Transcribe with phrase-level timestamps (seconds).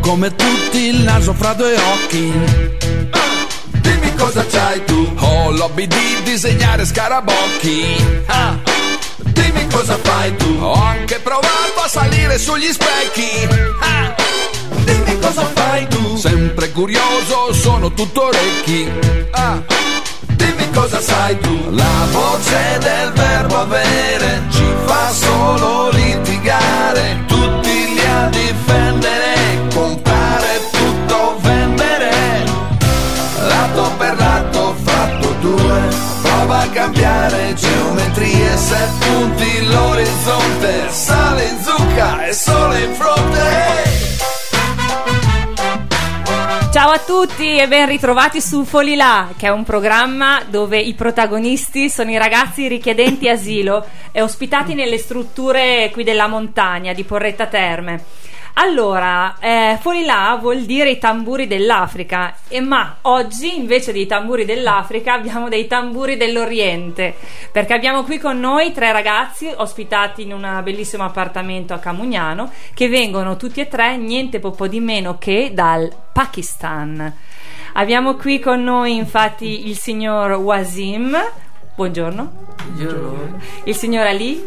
[0.00, 2.32] come tutti il naso fra due occhi.
[3.80, 5.14] Dimmi cosa c'hai tu.
[5.18, 7.96] Ho l'hobby di disegnare scarabocchi.
[8.26, 8.58] Ah.
[9.18, 10.56] Dimmi cosa fai tu.
[10.60, 13.48] Ho anche provato a salire sugli specchi.
[13.80, 14.14] Ah.
[14.84, 16.16] Dimmi cosa fai tu.
[16.16, 18.90] Sempre curioso, sono tutto orecchi.
[19.32, 19.62] Ah.
[20.26, 21.70] Dimmi cosa sai tu.
[21.70, 27.24] La voce del verbo avere ci fa solo litigare.
[27.26, 28.79] Tutti li a difendere,
[36.60, 40.90] Prova a cambiare geometrie, se punti l'orizzonte.
[40.90, 43.38] Sale in zucca e sole in fronte.
[46.70, 51.88] Ciao a tutti e ben ritrovati su Folilà, che è un programma dove i protagonisti
[51.88, 58.04] sono i ragazzi richiedenti asilo e ospitati nelle strutture qui della montagna di Porretta Terme.
[58.54, 65.14] Allora, eh, Folilà vuol dire i tamburi dell'Africa, e ma oggi invece dei tamburi dell'Africa
[65.14, 67.14] abbiamo dei tamburi dell'Oriente,
[67.52, 72.88] perché abbiamo qui con noi tre ragazzi ospitati in un bellissimo appartamento a Camugnano, che
[72.88, 77.14] vengono tutti e tre niente po' di meno che dal Pakistan.
[77.74, 81.16] Abbiamo qui con noi infatti il signor Wasim,
[81.76, 82.32] buongiorno,
[82.72, 83.38] Buongiorno.
[83.64, 84.44] il signor Ali,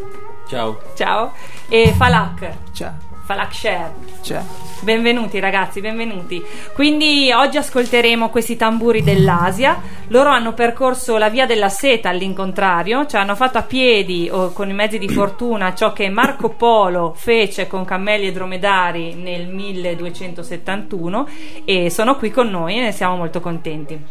[0.49, 0.79] Ciao.
[0.93, 1.31] ciao,
[1.69, 2.51] e Falak.
[2.73, 3.12] Ciao.
[3.23, 3.91] Falak Sher.
[4.21, 4.43] Ciao.
[4.81, 6.43] Benvenuti ragazzi, benvenuti.
[6.73, 9.81] Quindi oggi ascolteremo questi tamburi dell'Asia.
[10.07, 14.69] Loro hanno percorso la via della seta all'incontrario, cioè hanno fatto a piedi o con
[14.69, 21.27] i mezzi di fortuna ciò che Marco Polo fece con cammelli e dromedari nel 1271
[21.63, 24.03] e sono qui con noi e ne siamo molto contenti.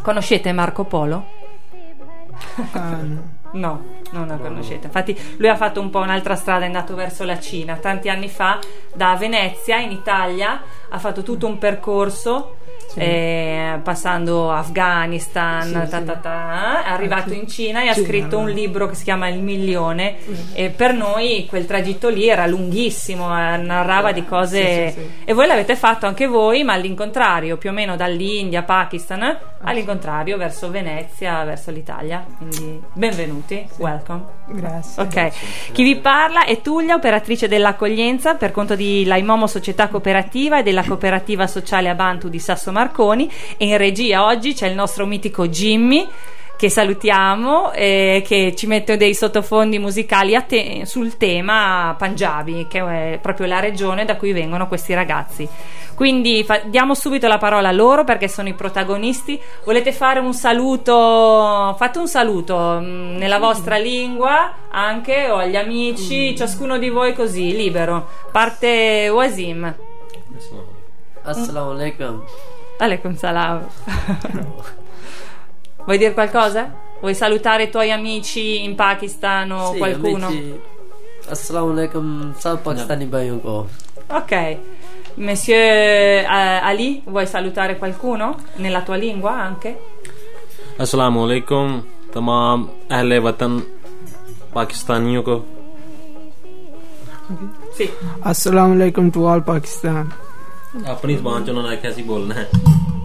[0.00, 1.37] Conoscete Marco Polo?
[2.72, 3.36] Ah, no.
[3.50, 4.86] No, non la conoscete.
[4.86, 7.76] Infatti, lui ha fatto un po' un'altra strada, è andato verso la Cina.
[7.76, 8.58] Tanti anni fa,
[8.92, 12.56] da Venezia in Italia, ha fatto tutto un percorso.
[12.88, 13.00] Sì.
[13.00, 16.04] eh, passando Afghanistan, Sì, ta sì.
[16.06, 18.52] ta ta, è arrivato in Cina e ha Cina, scritto un no.
[18.52, 20.16] libro che si chiama Il milione.
[20.54, 24.88] E per noi quel tragitto lì era lunghissimo, eh, narrava di cose.
[24.88, 25.10] Sì, sì, sì.
[25.26, 30.36] E voi l'avete fatto anche voi, ma all'incontrario, più o meno dall'India, Pakistan, eh, all'incontrario
[30.36, 32.24] verso Venezia, verso l'Italia.
[32.36, 34.24] Quindi benvenuti, welcome.
[34.46, 35.02] Grazie.
[35.02, 40.62] Ok, chi vi parla è Tullia, operatrice dell'accoglienza per conto di Laimomo Società Cooperativa e
[40.62, 45.48] della Cooperativa Sociale Abantu di Sasso Marconi e in regia oggi c'è il nostro mitico
[45.48, 46.08] Jimmy
[46.58, 52.80] che salutiamo e che ci mette dei sottofondi musicali te- sul tema Punjabi, che
[53.14, 55.48] è proprio la regione da cui vengono questi ragazzi.
[55.98, 59.36] Quindi fa- diamo subito la parola a loro perché sono i protagonisti.
[59.64, 61.74] Volete fare un saluto?
[61.76, 66.36] Fate un saluto mh, nella vostra lingua anche o agli amici, mm.
[66.36, 68.06] ciascuno di voi così, libero.
[68.30, 69.74] Parte Wasim.
[71.22, 72.22] Assalamu alaikum.
[72.78, 73.66] Alaikum salam.
[75.84, 76.72] Vuoi dire qualcosa?
[77.00, 80.26] Vuoi salutare i tuoi amici in Pakistan o sì, qualcuno?
[80.26, 80.60] Amici.
[81.28, 83.68] Assalamu alaikum, sal pakistani no.
[84.06, 84.58] Ok.
[85.18, 89.76] Monsieur eh, Ali, vuoi salutare qualcuno nella tua lingua anche?
[90.78, 93.62] Assalamu alaikum, tamam ahle watan
[94.52, 95.44] pakistaniyo ko.
[97.74, 97.90] Sì.
[98.22, 100.06] Assalamu alaikum to all Pakistan.
[100.88, 102.48] ਆਪਣੀ ਜ਼ਬਾਨ ਚ ਉਹਨਾਂ ਨੇ ਆਖਿਆ ਸੀ ਬੋਲਣਾ ਹੈ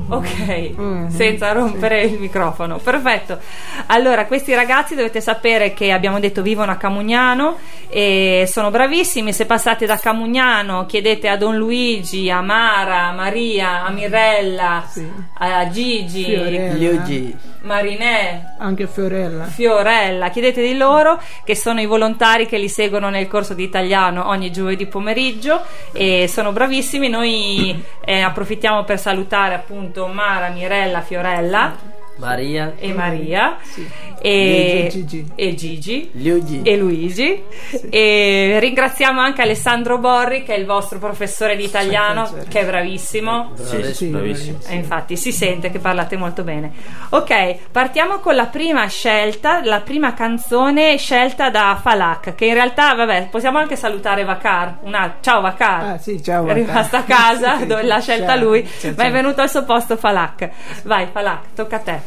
[0.10, 2.78] Ok, Mm, senza rompere il microfono.
[2.78, 3.40] Perfetto.
[3.88, 7.58] Allora, questi ragazzi dovete sapere che abbiamo detto vivono a Camugnano
[7.90, 9.32] e sono bravissimi.
[9.34, 15.08] Se passate da Camugnano, chiedete a Don Luigi, a Mara, a Maria, a Mirella, Sì.
[15.40, 16.74] a Gigi, Fiorella.
[16.74, 19.46] Liuji Marinè, Anche Fiorella.
[19.46, 24.28] Fiorella, chiedete di loro che sono i volontari che li seguono nel corso di italiano
[24.28, 27.10] ogni giovedì pomeriggio e sono bravissimi.
[27.10, 33.90] Noi eh, approfittiamo per salutare appunto Mara, Mirella, Fiorella Maria e Maria Sì.
[34.22, 35.28] e, E Gigi.
[35.36, 37.44] e Gigi Liuji e Luigi
[37.90, 42.66] e ringraziamo anche Alessandro Borri che è il vostro professore di italiano Sì, che è
[42.66, 44.60] bravissimo Sì, Sì, bravissimo.
[44.68, 46.72] e infatti si sente che parlate molto bene.
[47.10, 52.94] Ok, partiamo con la prima scelta, la prima canzone scelta da Falak, che in realtà,
[52.94, 54.78] vabbè, possiamo anche salutare Vacar.
[54.82, 55.16] Una...
[55.22, 55.84] Ciao Vacar.
[55.84, 56.64] Ah, sì, ciao, È Vacar.
[56.64, 59.64] rimasta a casa Sì, dove l'ha scelta ciao, lui, ciao, ma è venuto al suo
[59.64, 60.50] posto Falak.
[60.84, 62.02] Vai Falak, tocca a te.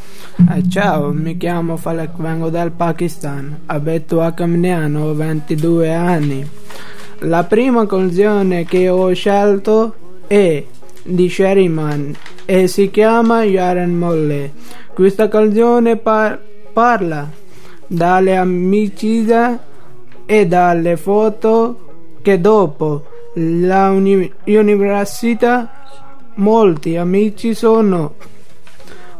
[0.55, 3.61] Eh, ciao, mi chiamo Falek, vengo dal Pakistan.
[3.65, 6.49] Abito a Camniano, ho 22 anni.
[7.21, 9.95] La prima canzone che ho scelto
[10.27, 10.63] è
[11.03, 12.15] di Sherryman
[12.45, 14.51] e si chiama Yaren Molle.
[14.93, 16.39] Questa canzone par-
[16.71, 17.29] parla
[17.87, 19.59] dalle amicizie
[20.25, 23.05] e dalle foto che dopo
[23.35, 24.31] la uni-
[26.35, 28.15] molti amici sono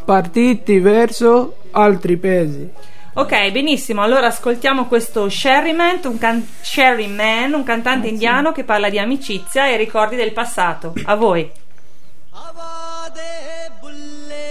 [0.06, 2.68] partiti verso altri paesi.
[3.14, 4.02] Ok, benissimo.
[4.02, 9.68] Allora ascoltiamo questo Sherryman, un, can- Sherry Man, un cantante indiano che parla di amicizia
[9.68, 10.92] e ricordi del passato.
[11.04, 11.50] A voi.
[12.34, 14.48] ਹਵਾ ਦੇ ਬੁੱਲੇ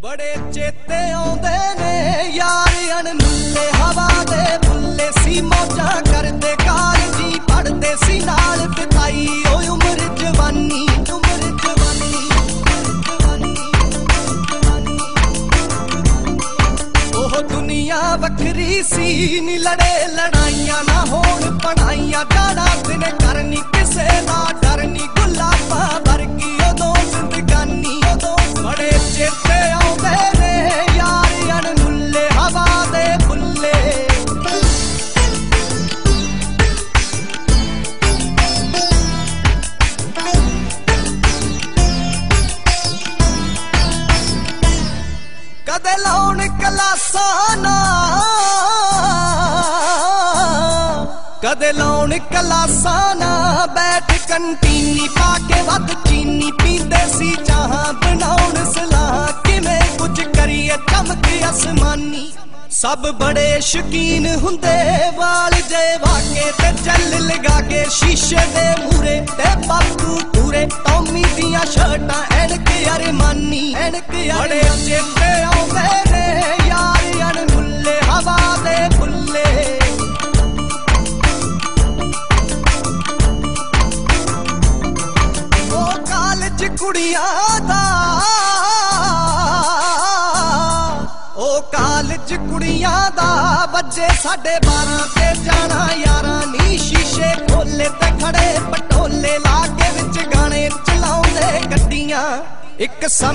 [0.00, 8.18] ਬੜੇ ਚੇਤੇ ਆਉਂਦੇ ਨੇ ਯਾਰ ਅਣਮੁੱਲੇ ਹਵਾ ਦੇ ਬੁੱਲੇ ਸੀ ਮੌਜਾਂ ਕਰਦੇ ਕਾਲਜੀ ਪੜਦੇ ਸੀ
[8.20, 10.86] ਨਾਲ ਬਿਤਾਈ ਓ ਉਮਰ ਜਵਾਨੀ ਉਮਰ ਜਵਾਨੀ
[17.93, 24.83] ਦੁਨੀਆ ਵੱਖਰੀ ਸੀ, ਨੀ ਲੜੇ ਲੜਾਈਆਂ ਨਾ ਹੋਣ ਪੜਾਈਆਂ ਜਾਣਾ ਦਿਨ ਕਰਨੀ ਕਿਸੇ ਦਾ ਡਰ
[68.27, 70.02] și de ure Te bat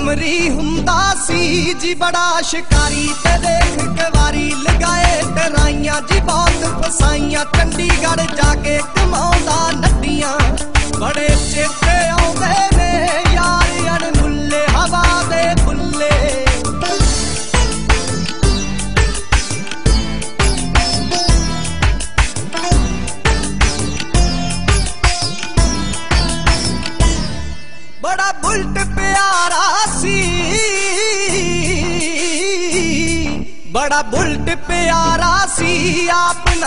[0.09, 7.43] summary ਹੁੰਦਾ ਸੀ ਜੀ ਬੜਾ ਸ਼ਿਕਾਰੀ ਤੇ ਦੇਖ ਕੇ ਵਾਰੀ ਲਗਾਏ ਟਰਾਈਆਂ ਜੀ ਬਹੁਤ ਫਸਾਈਆਂ,
[7.45, 9.68] ਚੰਡੀਗੜ੍ਹ ਜਾ ਕੇ ਕਮਾਉਂਦਾ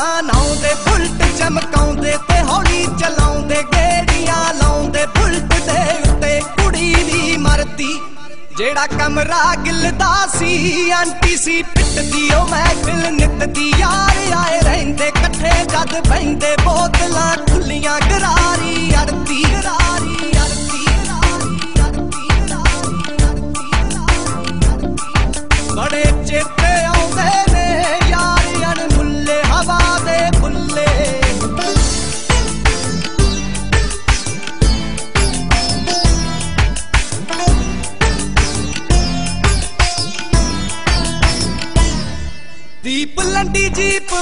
[0.02, 8.00] ਨਾਉਂਦੇ ਬੁਲਟ ਚਮਕਾਉਂਦੇ ਤੇ ਹੌਲੀ ਚਲਾਉਂਦੇ, ਗੇੜੀਆਂ ਲਾਉਂਦੇ ਬੁਲਟ ਦੇ ਉੱਤੇ ਕੁੜੀ ਵੀ ਮਰਦੀ।
[8.56, 15.64] ਜਿਹੜਾ ਕਮਰਾ ਗਿਲਦਾ ਸੀ, ਆਂਟੀ ਸੀ ਪਿੱਟਦੀ, ਉਹ ਮਹਿਫਿਲ ਨਿੱਤ ਦੀ ਯਾਰ ਆਏ ਰਹਿੰਦੇ, ਇਕੱਠੇ
[15.64, 19.44] ਜਦ ਬੈਂਦੇ ਬੋਤਲਾਂ ਖੁੱਲੀਆਂ, ਗਰਾਰੀ ਅੜਦੀ।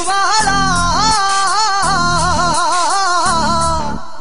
[0.06, 0.58] ਵਾਲਾ।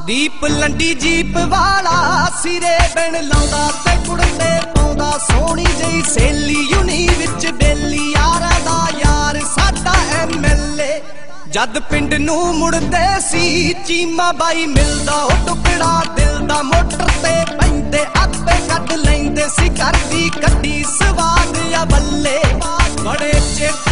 [0.06, 7.48] ਦੀਪ ਲੰਡੀ ਜੀਪ ਵਾਲਾ ਸਿਰੇ ਬਣ ਲਾਉਂਦਾ, ਤੇ ਕੁੜਤੇ ਪਾਉਂਦਾ, ਸੋਹਣੀ ਜਈ ਸੇਲੀ, ਯੂਨੀ ਵਿੱਚ
[7.52, 11.02] ਬੇਲੀ, ਯਾਰਾਂ ਦਾ ਯਾਰ, ਸਾਡਾ ਐਮਐਲਏ
[11.50, 18.06] ਜਦ ਪਿੰਡ ਨੂੰ ਮੁੜਦੇ ਸੀ, ਚੀਮਾ ਬਾਈ ਮਿਲਦਾ, ਉਹ ਟੁਕੜਾ ਦਿਲ ਦਾ ਮੋਟਰ ਤੇ ਪੈਂਦੇ,
[18.22, 22.40] ਆਪੇ ਕੱਢ ਲੈਂਦੇ ਸੀ ਕਰਦੀ ਕੱਢੀ ਸਵਾਦ ਆ ਬੱਲੇ।
[23.04, 23.89] ਬੜੇ ਚੇਤੇ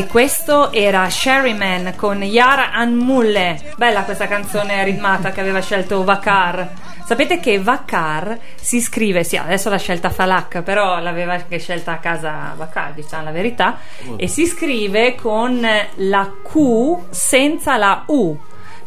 [0.00, 3.74] E questo era Sherryman con Yara Anmulle.
[3.76, 6.70] Bella questa canzone ritmata che aveva scelto Vakar.
[7.04, 11.98] Sapete che Vakar si scrive, sì, adesso l'ha scelta Falak, però l'aveva anche scelta a
[11.98, 13.76] casa Vakar, diciamo la verità,
[14.16, 15.60] e si scrive con
[15.96, 18.38] la Q senza la U.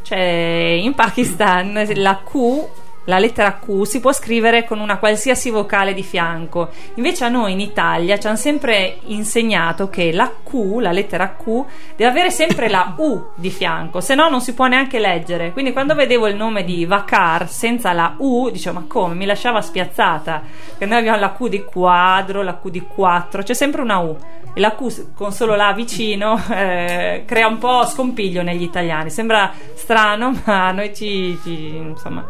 [0.02, 5.94] Cioè in Pakistan la Q la lettera Q si può scrivere con una qualsiasi vocale
[5.94, 6.70] di fianco.
[6.96, 11.64] Invece a noi in Italia ci hanno sempre insegnato che la Q, la lettera Q,
[11.96, 15.52] deve avere sempre la U di fianco, se no non si può neanche leggere.
[15.52, 19.16] Quindi quando vedevo il nome di Vacar senza la U, dicevo ma come?
[19.16, 20.42] Mi lasciava spiazzata.
[20.70, 24.18] Perché noi abbiamo la Q di quadro, la Q di 4, c'è sempre una U.
[24.54, 29.10] E la Q con solo la vicino eh, crea un po' scompiglio negli italiani.
[29.10, 32.26] Sembra strano, ma noi ci, ci insomma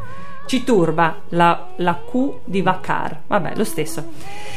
[0.45, 3.21] Ci turba la, la Q di Vakar.
[3.27, 4.11] Vabbè, lo stesso.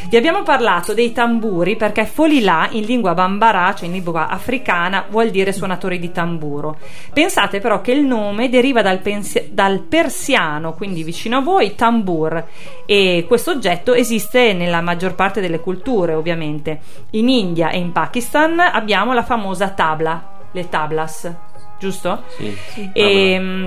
[0.09, 5.31] Vi abbiamo parlato dei tamburi perché Folilà in lingua bambara, cioè in lingua africana, vuol
[5.31, 6.77] dire suonatori di tamburo.
[7.13, 12.45] Pensate però che il nome deriva dal, pensi- dal persiano, quindi vicino a voi, tambur.
[12.85, 16.81] E questo oggetto esiste nella maggior parte delle culture, ovviamente.
[17.11, 21.33] In India e in Pakistan abbiamo la famosa tabla, le tablas,
[21.79, 22.23] giusto?
[22.37, 22.91] Sì.
[22.93, 23.67] E, mm,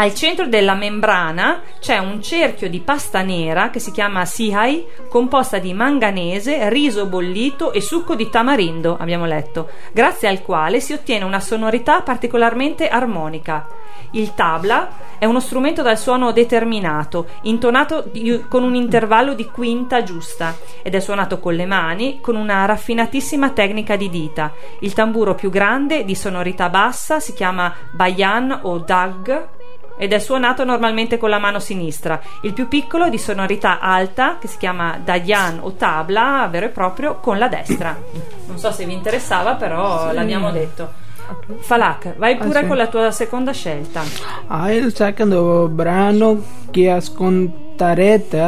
[0.00, 5.58] al centro della membrana c'è un cerchio di pasta nera che si chiama sihai, composta
[5.58, 11.24] di manganese, riso bollito e succo di tamarindo, abbiamo letto, grazie al quale si ottiene
[11.24, 13.66] una sonorità particolarmente armonica.
[14.12, 14.88] Il tabla
[15.18, 20.94] è uno strumento dal suono determinato, intonato di- con un intervallo di quinta giusta ed
[20.94, 24.52] è suonato con le mani con una raffinatissima tecnica di dita.
[24.78, 29.56] Il tamburo più grande di sonorità bassa si chiama bayan o dag
[29.98, 32.20] ed è suonato normalmente con la mano sinistra.
[32.42, 36.70] Il più piccolo è di sonorità alta, che si chiama Dayan o tabla, vero e
[36.70, 37.96] proprio, con la destra.
[38.46, 40.14] Non so se vi interessava, però sì.
[40.14, 41.06] l'abbiamo detto.
[41.58, 42.68] Falak, vai ah, pure ah, sì.
[42.68, 44.02] con la tua seconda scelta.
[44.46, 48.40] Ah, il secondo brano che ascoltarete,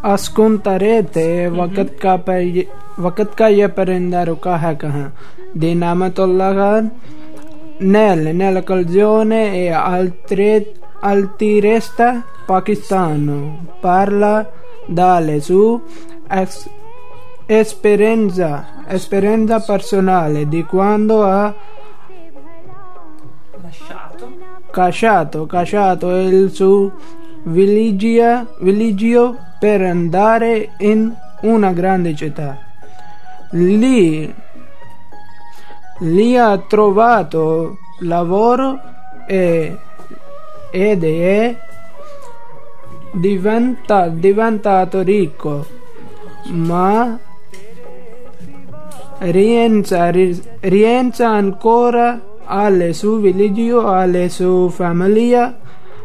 [0.00, 1.56] ascolterete mm-hmm.
[1.56, 2.66] Vakat ka per
[2.96, 4.76] Vakat ka ye perindar ka
[5.52, 6.84] di Namatullah
[7.78, 14.50] nel, nella canzone è altre, Altiresta pakistano parla
[14.86, 15.80] dalle sue
[16.28, 16.68] ex-
[17.44, 21.54] esperienza, esperienza personale di quando ha
[24.72, 25.48] Lasciato.
[26.10, 26.92] È il suo
[27.44, 32.58] villagia- villaggio per andare in una grande città.
[33.52, 34.32] Lì,
[35.98, 38.78] lì ha trovato lavoro
[39.26, 39.76] e,
[40.70, 41.56] ed è
[43.12, 45.66] diventa- diventato ricco,
[46.48, 47.18] ma
[49.18, 55.54] rientra, ri- rientra ancora alle sue villaggio, alle sue famiglie,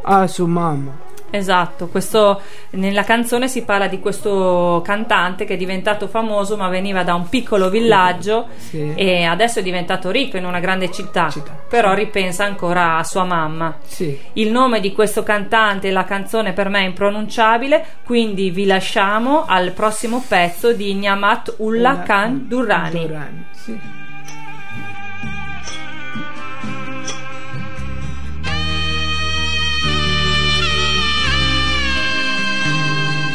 [0.03, 1.10] a sua mamma.
[1.32, 7.04] Esatto, questo, nella canzone si parla di questo cantante che è diventato famoso ma veniva
[7.04, 8.94] da un piccolo villaggio Sì.
[8.96, 11.58] e adesso è diventato ricco in una grande città, Città.
[11.70, 13.78] però ripensa ancora a sua mamma.
[13.86, 14.18] Sì.
[14.34, 19.46] Il nome di questo cantante e la canzone per me è impronunciabile, quindi vi lasciamo
[19.46, 23.00] al prossimo pezzo di Niamat Ullah Khan Durrani.
[23.08, 23.46] Durrani,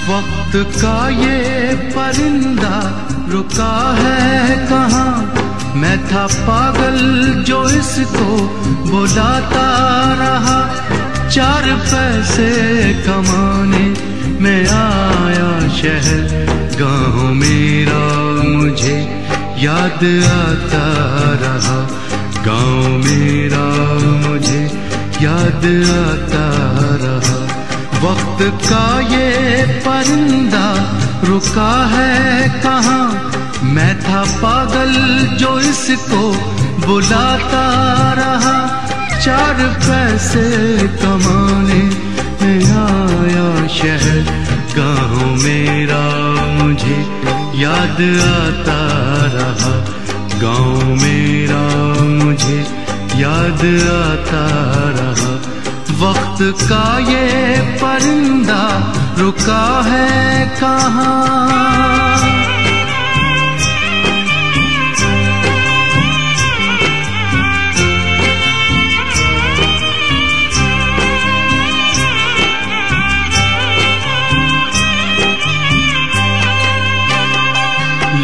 [0.09, 2.75] वक्त का ये परिंदा
[3.29, 5.35] रुका है कहाँ?
[5.75, 6.99] मैं था पागल
[7.47, 8.37] जो इसको
[8.91, 9.67] बुलाता
[10.15, 10.59] रहा।
[11.29, 12.51] चार पैसे
[12.95, 13.87] कमाने
[14.41, 16.47] मैं आया शहर।
[16.81, 18.05] गाँव मेरा
[18.59, 19.27] मुझे
[19.59, 20.05] याद
[20.45, 20.87] आता
[21.43, 21.79] रहा।
[22.47, 23.67] गाँव मेरा
[24.29, 24.63] मुझे
[25.23, 25.65] याद
[26.07, 26.47] आता
[27.05, 27.46] रहा।
[27.97, 30.67] वक्त का ये परिंदा
[31.25, 33.33] रुका है कहाँ?
[33.63, 34.93] मैं था पागल
[35.37, 36.33] जो इसको
[36.87, 37.67] बुलाता
[38.13, 38.57] रहा।
[39.21, 40.45] चार पैसे
[40.89, 41.83] कमाने
[42.41, 46.05] मैं आया शहर। गाँव मेरा
[46.63, 46.99] मुझे
[47.63, 48.01] याद
[48.37, 48.81] आता
[49.37, 49.75] रहा।
[50.41, 51.63] गाँव मेरा
[52.25, 52.61] मुझे
[53.17, 53.65] याद
[54.05, 54.47] आता
[55.01, 55.56] रहा।
[56.01, 58.63] वक्त का ये परिंदा
[59.19, 61.37] रुका है कहाँ?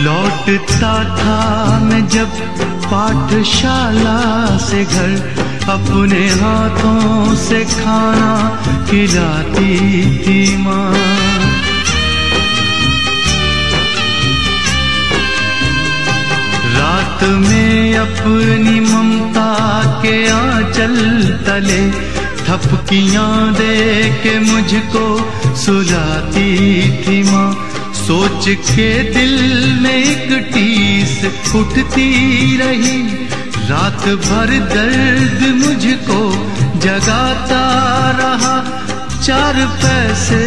[0.04, 2.40] लौटता था मैं जब
[2.92, 4.18] पाठशाला
[4.68, 8.30] से घर अपने हाथों से खाना
[8.90, 9.76] खिलाती
[10.24, 10.92] थी माँ।
[16.74, 19.52] रात में अपनी ममता
[20.02, 20.96] के आंचल
[21.46, 21.82] तले
[22.42, 25.06] थपकियाँ दे के मुझको
[25.56, 26.50] सुलाती
[27.02, 27.50] थी माँ।
[28.02, 29.36] सोच के दिल
[29.82, 33.21] में एक टीस उठती रही।
[33.70, 36.20] रात भर दर्द मुझको
[36.78, 37.62] जगाता
[38.20, 38.54] रहा।
[39.22, 40.40] चार पैसे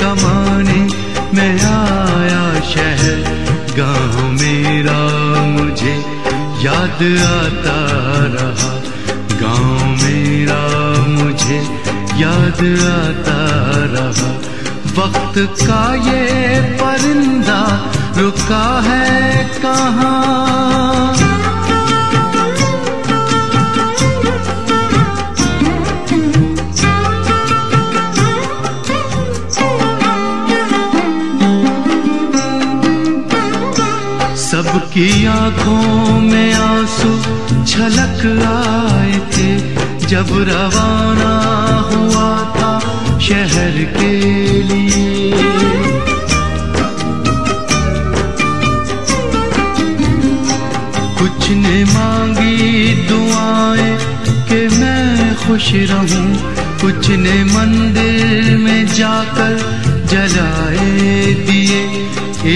[0.00, 0.80] कमाने
[1.36, 3.18] मैं आया शहर।
[3.78, 4.98] गाँव मेरा
[5.44, 5.94] मुझे
[6.64, 7.78] याद आता
[8.36, 8.72] रहा।
[9.42, 10.62] गाँव मेरा
[11.08, 11.60] मुझे
[12.22, 13.40] याद आता
[13.94, 14.30] रहा।
[14.98, 17.60] वक्त का ये परिंदा
[18.18, 21.49] रुका है कहाँ?
[34.90, 37.10] सबकी आँखों में आँसू
[37.64, 39.50] छलक आए थे।
[40.06, 41.34] जब रवाना
[41.90, 42.72] हुआ था
[43.20, 44.10] शहर के
[44.70, 45.30] लिए।
[51.18, 53.94] कुछ ने मांगी दुआएँ
[54.48, 56.28] कि मैं खुश रहूँ।
[56.82, 59.54] कुछ ने मंदिर में जाकर
[60.10, 61.82] जलाए दिए।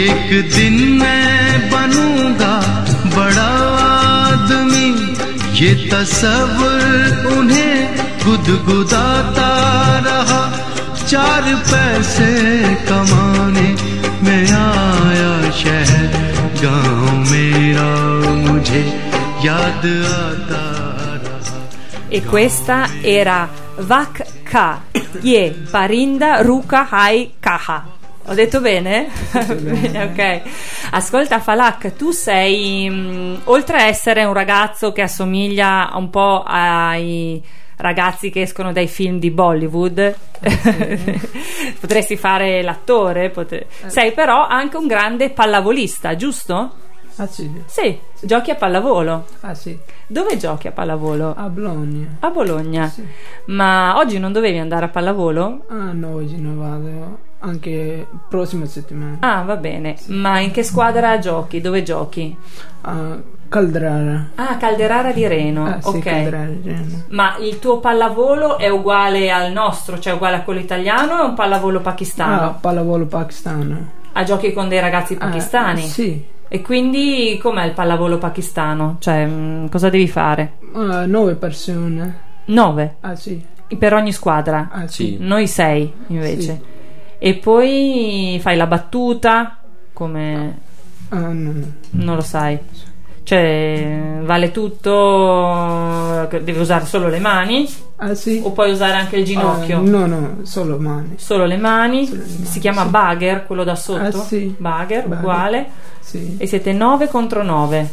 [0.03, 2.55] एक दिन मैं बनूँगा
[3.17, 3.51] बड़ा
[3.85, 4.89] आदमी।
[5.61, 9.51] ये तस्वर उन्हें गुदगुदाता
[9.99, 10.43] रहा।
[11.07, 12.31] चार पैसे
[12.75, 13.69] कमाने
[14.23, 16.25] में आया शहर।
[16.65, 17.91] गाँव मेरा
[18.53, 19.11] मुझे
[19.45, 20.75] याद आता
[22.15, 23.39] E questa era
[23.91, 24.19] Vak
[24.51, 24.67] Ka,
[25.25, 25.41] Ye,
[25.73, 27.17] Parinda Ruka Hai
[27.47, 27.79] Kaha.
[28.27, 29.09] Ho detto bene?
[29.61, 30.41] bene, ok.
[30.93, 37.43] Ascolta Falak, tu sei, mh, oltre a essere un ragazzo che assomiglia un po' ai
[37.77, 40.15] ragazzi che escono dai film di Bollywood,
[41.81, 46.75] potresti fare l'attore, potre- sei però anche un grande pallavolista, giusto?
[47.17, 49.27] Ah sì, Sì, giochi a pallavolo.
[49.43, 51.33] ah sì, Dove giochi a pallavolo?
[51.37, 52.17] a Bologna.
[52.21, 52.89] A Bologna.
[52.89, 53.07] Sì.
[53.47, 55.65] Ma oggi non dovevi andare a pallavolo?
[55.69, 59.17] Ah no, oggi non vado, anche prossima settimana.
[59.21, 59.97] Ah, va bene.
[60.07, 61.61] Ma in che squadra giochi?
[61.61, 62.37] Dove giochi?
[62.83, 63.17] A
[63.49, 64.31] Caldrara.
[64.35, 65.67] Ah, Calderara di Reno.
[65.67, 66.03] Ah sì, ok.
[66.03, 67.03] Caldrara, Reno.
[67.09, 71.27] Ma il tuo pallavolo è uguale al nostro, cioè uguale a quello italiano o è
[71.29, 72.59] un pallavolo Ah, pakistano?
[72.61, 73.91] pallavolo pakistano.
[74.13, 75.83] Ah, giochi con dei ragazzi Ah, pakistani?
[75.83, 78.97] sì, E quindi com'è il pallavolo pakistano?
[79.01, 80.55] Cioè, mh, cosa devi fare?
[80.75, 82.23] Ah, nove persone.
[82.47, 83.43] Nove Ah sì,
[83.79, 84.69] per ogni squadra.
[84.71, 85.05] ah sì.
[85.05, 85.17] Sì.
[85.21, 86.73] Noi sei invece.
[87.19, 89.59] E poi fai la battuta
[89.93, 90.59] come
[91.11, 91.67] Ah no, no.
[91.91, 92.59] non lo sai.
[93.23, 98.41] Cioè, vale tutto, devi usare solo le mani Ah sì.
[98.45, 99.79] o puoi usare anche il ginocchio?
[99.79, 101.15] Ah, no, no, solo mani.
[101.17, 102.07] Solo le mani.
[102.07, 102.89] Solo le mani, si chiama sì.
[102.91, 104.19] bagger, quello da sotto.
[104.19, 104.55] Ah, sì.
[104.59, 105.19] Bagger, Bagger.
[105.25, 105.67] uguale.
[106.01, 107.91] Sì, E siete 9 contro 9.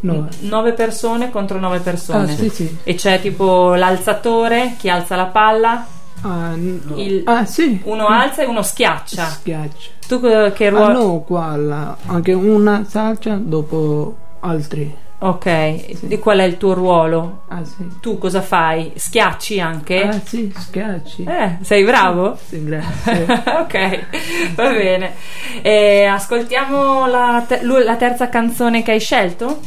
[0.00, 0.28] no.
[0.40, 2.34] 9 persone contro 9 Ah persone.
[2.34, 2.78] sì, sì.
[2.84, 5.84] E c'è tipo l'alzatore, chi alza la palla,
[6.22, 7.80] Ah, n- Il- ah sì.
[7.84, 9.24] uno alza e uno schiaccia.
[9.26, 9.90] Schiaccia.
[10.06, 10.92] Tu che che Ah ruolo...
[10.92, 14.94] no, qua la- anche una salcia dopo altri.
[15.20, 17.40] Ok, e qual è il tuo ruolo?
[17.48, 17.84] Ah sì.
[18.00, 18.92] Tu cosa fai?
[18.94, 20.02] Schiacci anche?
[20.02, 21.24] Ah sì, schiacci.
[21.24, 22.36] Eh, sei bravo?
[22.46, 23.24] Sì, grazie.
[23.58, 25.14] ok, va bene.
[25.62, 29.58] Eh, ascoltiamo la, te- la terza canzone che hai scelto?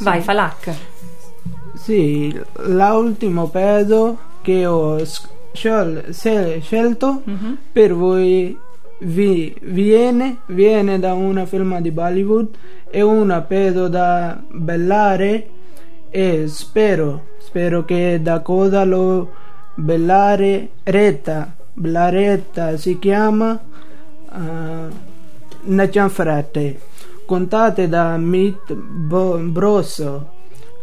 [0.00, 0.70] Vai, Falak.
[1.74, 7.56] sì, l'ultimo peso che ho s- scel- se- scelto Mhm.
[7.72, 8.56] per voi
[9.00, 12.48] vi- viene, viene da una film di Bollywood
[12.88, 15.48] è una peso da bellare
[16.10, 19.32] e spero, spero che da cosa lo
[19.74, 23.60] bellare retta, bellaretta si chiama
[24.32, 24.94] uh,
[25.64, 26.78] Nachanfrate
[27.26, 30.30] contate da Meet Bo- Brosso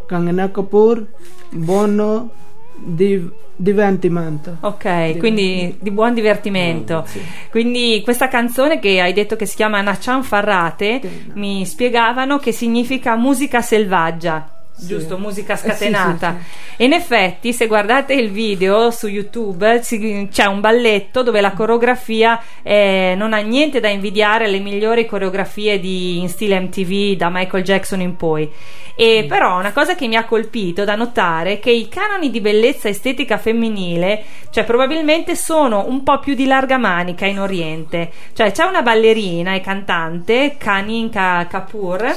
[0.05, 1.03] Kangana Kapoor
[1.51, 2.29] buono
[2.75, 7.05] di- divertimento Ok, quindi di buon divertimento.
[7.51, 11.31] Quindi questa canzone che hai detto che si chiama Nachan Farrate, Sì.
[11.35, 14.47] mi spiegavano che significa musica selvaggia.
[14.75, 14.87] Sì.
[14.87, 16.37] Giusto, musica Eh, sì, scatenata.
[16.75, 22.41] sì, in effetti, se guardate il video su YouTube, c'è un balletto dove la coreografia
[22.63, 27.63] eh, non ha niente da invidiare alle migliori coreografie di, in stile MTV da Michael
[27.63, 28.49] Jackson in poi.
[28.95, 32.41] E però una cosa che mi ha colpito da notare è che i canoni di
[32.41, 38.11] bellezza estetica femminile, cioè probabilmente sono un po' più di larga manica in Oriente.
[38.33, 42.13] Cioè c'è una ballerina e cantante, Kaninka Kapoor,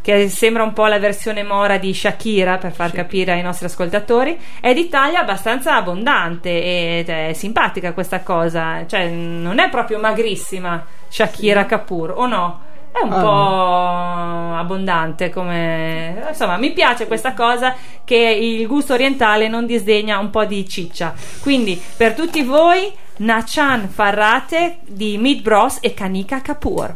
[0.00, 4.38] che sembra un po' la versione mora di Shakira per far capire ai nostri ascoltatori,
[4.60, 9.98] è di taglia abbastanza abbondante e cioè, è simpatica questa cosa, cioè non è proprio
[9.98, 12.60] magrissima Shakira Kapoor, o no?
[12.92, 17.74] È un Ah, po' abbondante come insomma mi piace questa cosa
[18.04, 21.14] che il gusto orientale non disdegna un po' di ciccia.
[21.40, 26.94] Quindi per tutti voi Nachan Farrate di Meat Bros e Kanika Kapoor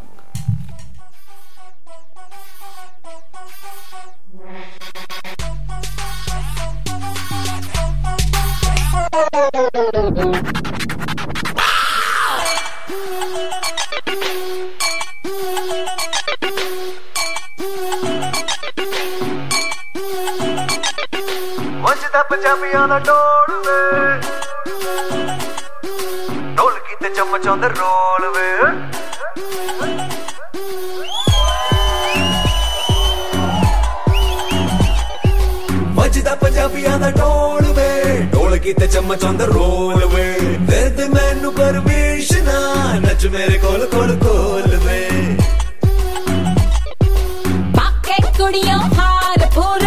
[21.84, 23.78] மஞ்சதா பஞ்சாபியான டோடுவே
[26.58, 28.48] டோல் கீத்த சம்மச்சோந்த ரோலுவே.
[35.96, 37.65] மஞ்சதா பஞ்சாபியான டோடு
[38.65, 40.23] ਰੋਲ ਵੇ ਵੱਜਦਾ ਪੰਜਾਬੀਆਂ ਦਾ ਢੋਲ ਵੇ ਢੋਲਕੀ ਤੇ ਚਮਚਾਉਂਦਾ ਰੋਲ ਵੇ
[40.59, 42.45] ਦੇ ਦੇ ਮੈਨੂੰ ਪਰਮਿਸ਼ਨ
[43.01, 45.09] ਨੱਚ ਮੇਰੇ ਕੋਲ ਕੋਲ ਕੋਲ ਵੇ
[47.71, 49.84] ਬਾਕੇ ਕੁੜੀਆਂ ਹਾਰ ਪੂਰੇ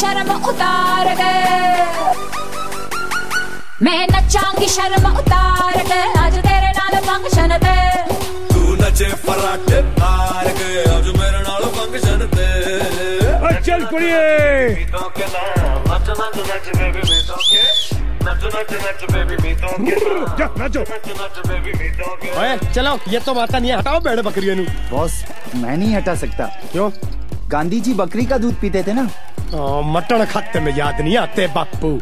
[0.00, 1.48] शर्म उतार गए
[3.82, 7.74] मैं नचांगी शर्म उतार गए आज तेरे नाल फ़ंक्शन ते।
[8.54, 12.48] तू नचे फराटे पार गए आज मेरे नाल फ़ंक्शन ते।
[13.66, 14.24] चल कुड़िए।
[22.74, 24.56] चलो ये तो माता नहीं हटाओ बेड़े बकरियों
[24.90, 25.12] बॉस
[25.54, 26.90] मैं नहीं हटा सकता। क्यों?
[27.52, 29.02] गांधी जी बकरी का दूध पीते थे ना?
[29.94, 31.98] मटन खाते में याद नहीं आते बापू।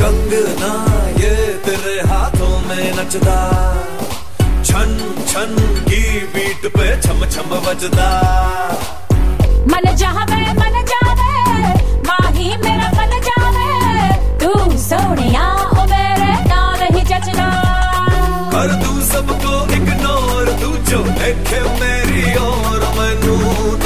[0.00, 0.72] कंगना
[1.20, 1.34] ये
[1.66, 3.36] तेरे हाथों में नचता
[7.64, 8.80] छम
[9.72, 11.30] मन जावे मन जावे
[12.08, 13.68] माही मेरा मन जावे।
[14.42, 14.50] तू
[14.82, 15.46] सोनिया
[15.78, 17.48] ओ मेरे नाल जचना।
[18.54, 23.36] कर तू सबको इग्नोर तू जो देखे मेरी और मैनू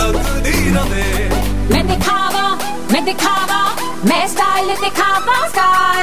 [0.00, 1.06] तकदी रवे
[1.72, 2.46] मैं दिखावा
[2.92, 3.62] मैं दिखावा
[4.10, 5.97] मैं स्टाइल दिखावा star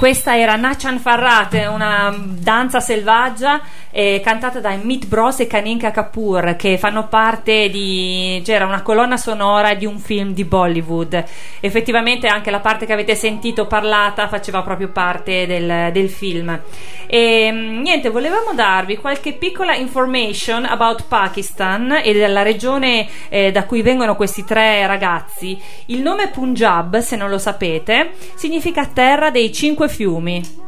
[0.00, 3.60] questa era Nachan Farrat, una danza selvaggia
[4.00, 9.18] eh, cantata dai Meat Bros e Kaninka Kapoor che fanno parte di c'era una colonna
[9.18, 11.22] sonora di un film di Bollywood.
[11.60, 16.58] Effettivamente anche la parte che avete sentito parlata faceva proprio parte del, del film.
[17.06, 23.66] E mm, niente, volevamo darvi qualche piccola information about Pakistan e della regione eh, da
[23.66, 25.60] cui vengono questi tre ragazzi.
[25.86, 30.59] Il nome Punjab, se non lo sapete, significa terra dei cinque fiumi.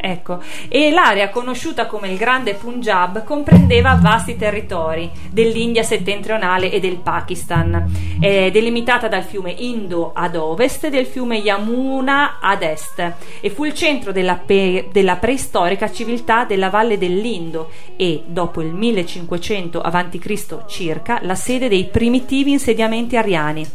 [0.00, 6.98] Ecco, e l'area conosciuta come il Grande Punjab comprendeva vasti territori dell'India settentrionale e del
[6.98, 13.50] Pakistan, è delimitata dal fiume Indo ad ovest e del fiume Yamuna ad est e
[13.50, 19.80] fu il centro della, pe- della preistorica civiltà della valle dell'Indo e, dopo il 1500
[19.80, 20.66] a.C.
[20.66, 23.66] circa, la sede dei primitivi insediamenti ariani.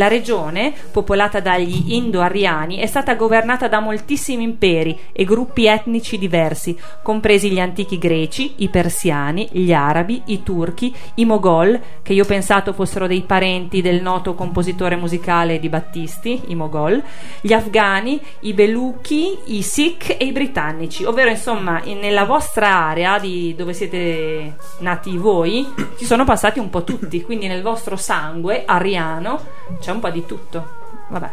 [0.00, 6.74] La regione, popolata dagli indo-ariani, è stata governata da moltissimi imperi e gruppi etnici diversi,
[7.02, 12.26] compresi gli antichi greci, i persiani, gli arabi, i turchi, i mogol, che io ho
[12.26, 17.02] pensato fossero dei parenti del noto compositore musicale di Battisti, i mogol,
[17.42, 23.18] gli afghani, i beluchi, i sikh e i britannici, ovvero insomma in- nella vostra area
[23.18, 28.62] di dove siete nati voi ci sono passati un po' tutti, quindi nel vostro sangue
[28.64, 30.78] ariano c'è un po' di tutto.
[31.08, 31.30] Vabbè.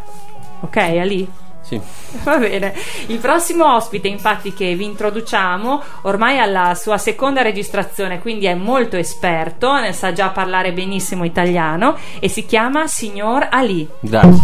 [0.60, 1.28] Ok, Ali?
[1.68, 1.78] Sì.
[2.22, 2.72] Va bene.
[3.08, 8.54] Il prossimo ospite, infatti, che vi introduciamo, ormai ha la sua seconda registrazione, quindi è
[8.54, 13.86] molto esperto, ne sa già parlare benissimo italiano e si chiama Signor Ali.
[14.00, 14.42] Grazie.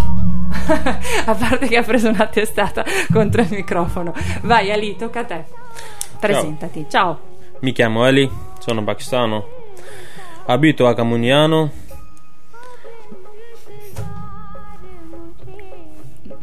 [1.25, 4.13] a parte che ha preso una testata contro il microfono.
[4.43, 5.45] Vai Ali, tocca a te.
[6.21, 6.87] Presentati.
[6.91, 7.19] Ciao.
[7.61, 9.47] Mi chiamo Ali, sono pakistano.
[10.45, 11.71] Abito a Camuniano.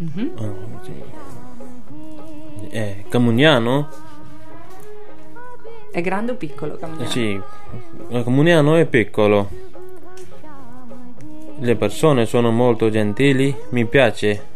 [0.02, 0.32] Mhm.
[2.70, 3.90] Eh, Camugnano?
[5.92, 6.76] È grande o piccolo?
[6.76, 7.10] Eh, Camugnano?
[7.10, 7.40] sì,
[8.10, 9.50] eh, Camugnano è piccolo.
[11.60, 14.48] Le persone sono molto gentili, mi piace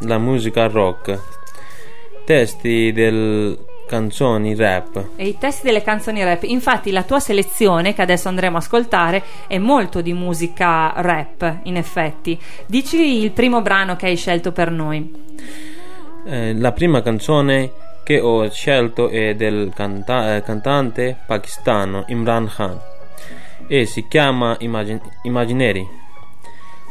[0.00, 1.18] la musica rock.
[2.26, 3.58] Testi del
[3.92, 5.10] canzoni rap.
[5.16, 6.44] E i testi delle canzoni rap.
[6.44, 11.76] Infatti, la tua selezione, che adesso andremo a ascoltare, è molto di musica rap, in
[11.76, 12.40] effetti.
[12.64, 15.12] Dici il primo brano che hai scelto per noi.
[16.24, 17.70] Eh, la prima canzone
[18.02, 22.80] che ho scelto è del canta- eh, cantante pakistano Imran Khan
[23.66, 25.86] e si chiama Immagin- Immaginary.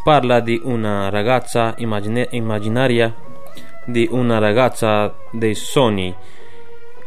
[0.04, 3.12] Parla di una ragazza immagine- immaginaria,
[3.86, 6.14] di una ragazza dei sogni.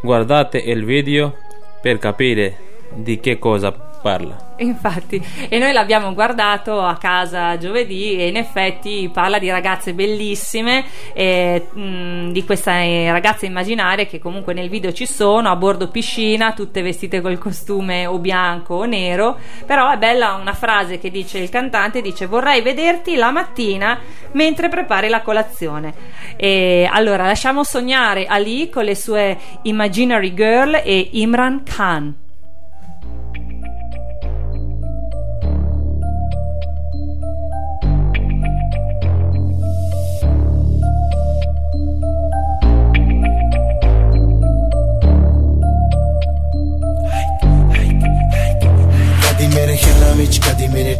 [0.04, 1.34] Guardate il video
[1.80, 2.58] per capire
[2.92, 4.36] di che cosa parla.
[4.58, 10.84] Infatti, e noi l'abbiamo guardato a casa giovedì e in effetti parla di ragazze bellissime,
[11.14, 16.52] e, mh, di queste ragazze immaginarie che comunque nel video ci sono, a bordo piscina,
[16.52, 21.38] tutte vestite col costume o bianco o nero, però è bella una frase che dice
[21.38, 23.98] il cantante, dice vorrei vederti la mattina
[24.32, 25.94] mentre prepari la colazione.
[26.36, 32.23] E allora lasciamo sognare Ali con le sue Imaginary Girl e Imran Khan.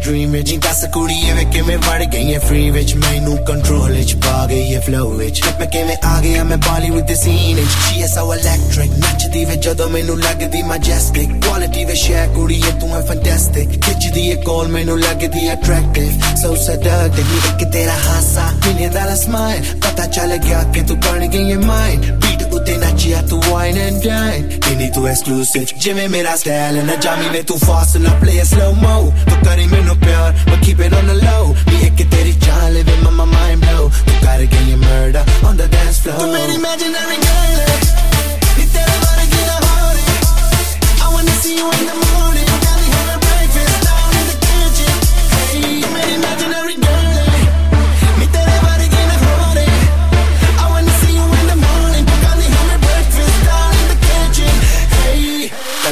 [0.04, 4.14] Dream ਵਿੱਚ ਜਿੰਦਾ ਸਕੂੜੀ ਐ ਵੇ ਕਿਵੇਂ ਵੜ ਗਈ ਐ ਫ੍ਰੀ ਵਿੱਚ ਮੈਨੂੰ ਕੰਟਰੋਲ ਵਿੱਚ
[4.16, 8.02] ਪਾ ਗਈ ਐ ਫਲੋ ਵਿੱਚ ਮੈਂ ਕਿਵੇਂ ਆ ਗਿਆ ਮੈਂ ਬਾਲੀਵੁੱਡ ਦੇ ਸੀਨ ਵਿੱਚ ਸ਼ੀ
[8.04, 12.96] ਐ ਸੋ ਇਲੈਕਟ੍ਰਿਕ ਨੱਚਦੀ ਵੇ ਜਦੋਂ ਮੈਨੂੰ ਲੱਗਦੀ ਮੈਜੈਸਟਿਕ ਕੁਆਲਿਟੀ ਵੇ ਸ਼ੇਅਰ ਕੁੜੀ ਐ ਤੂੰ
[12.98, 18.88] ਐ ਫੈਂਟੈਸਟਿਕ ਖਿੱਚਦੀ ਐ ਕੋਲ ਮੈਨੂੰ ਲੱਗਦੀ ਅਟਰੈਕਟਿਵ ਸੋ ਸੈਡਕਟਿਵ ਨੀ ਇੱਕ ਤੇਰਾ ਹਾਸਾ ਮਿਲੇ
[18.88, 23.37] ਦਾ ਸਮਾਈਲ ਪਤਾ ਚੱਲ ਗਿਆ ਕਿ ਤੂੰ ਬਣ ਗਈ ਐ ਮਾਈਨ beat Utenaci a to
[23.51, 25.69] wine and dine We need to exclusive.
[25.79, 29.13] Jimmy me that style And a jam me too fast And I play a slow-mo
[29.29, 31.55] Tu kari me no pyar But keep it on the low.
[31.69, 33.91] Me ek teri jaan Living my, my mind blow.
[34.07, 36.19] Tu kar gayi murder On the dance floor.
[36.19, 37.53] Tu meri imaginary girl
[38.57, 39.75] है तेरा बारे गिरा हो
[41.05, 42.34] I wanna see you in the morning.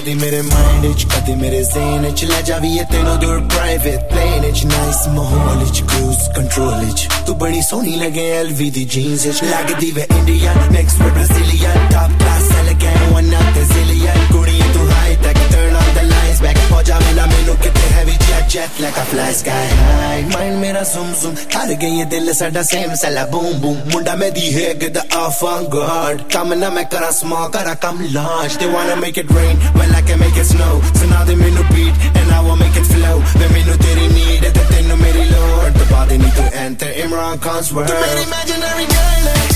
[0.02, 4.66] ਕਦੀ ਮੇਰੇ ਮਾਈਂਡ ਵਿੱਚ ਕਦੀ ਮੇਰੇ ਜ਼ੇਨ ਵਿੱਚ ਲੈ ਜਾਵੀਏ ਤੈਨੂੰ ਦੂਰ ਪ੍ਰਾਈਵੇਟ ਪਲੇਨ ਵਿੱਚ
[4.66, 9.92] ਨਾਈਸ ਮਾਹੌਲ ਵਿੱਚ ਕਰੂਜ਼ ਕੰਟਰੋਲ ਵਿੱਚ ਤੂੰ ਬੜੀ ਸੋਹਣੀ ਲੱਗੇ ਐਲਵੀ ਦੀ ਜੀਨਸ ਵਿੱਚ ਲੱਗਦੀ
[9.92, 14.28] ਵੇ Indian mix with Brazilian top class elegant one of the zillion
[16.73, 19.67] moja mila mainu kitne heavy jet jet like a fly sky.
[19.91, 21.35] High mind mera zoom zoom.
[21.53, 23.77] Thar gaye dil sada same sala boom boom.
[23.93, 26.29] Munda me di hai get the off on guard.
[26.29, 30.03] Kam na main kara small kara come launch they wanna make it rain well i
[30.03, 30.75] can make it snow.
[30.99, 33.17] So now they mainu beat and i will make it flow.
[33.41, 35.75] They mainu tere need at the tenu meri lord.
[35.75, 37.89] The body need to enter imran khan's world.
[37.89, 39.52] To imaginary girl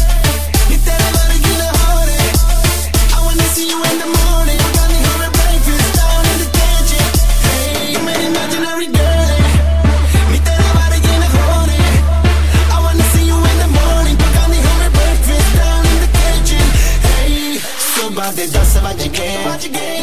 [18.27, 19.11] bad, they dance about you.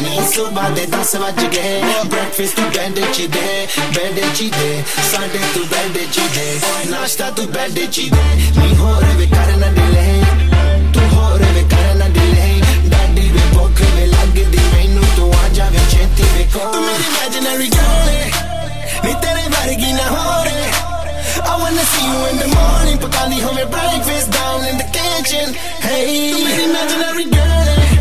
[0.02, 1.80] Me so bad, they dance about you gay.
[2.08, 3.66] Breakfast to bed, they cheat day.
[4.52, 4.82] Day.
[5.10, 6.58] Sunday to bed, they day.
[6.92, 7.72] Nashta to bed,
[8.10, 8.20] day.
[8.60, 9.00] Me ho
[9.78, 10.24] delay.
[10.92, 12.60] Tu ho delay.
[12.92, 13.26] Daddy
[14.14, 14.30] lag
[17.04, 18.04] imaginary girl.
[19.04, 19.12] Me.
[21.44, 22.98] I wanna see you in the morning.
[23.02, 25.54] Pakali home breakfast down in the kitchen.
[25.82, 27.93] Hey, imaginary girl.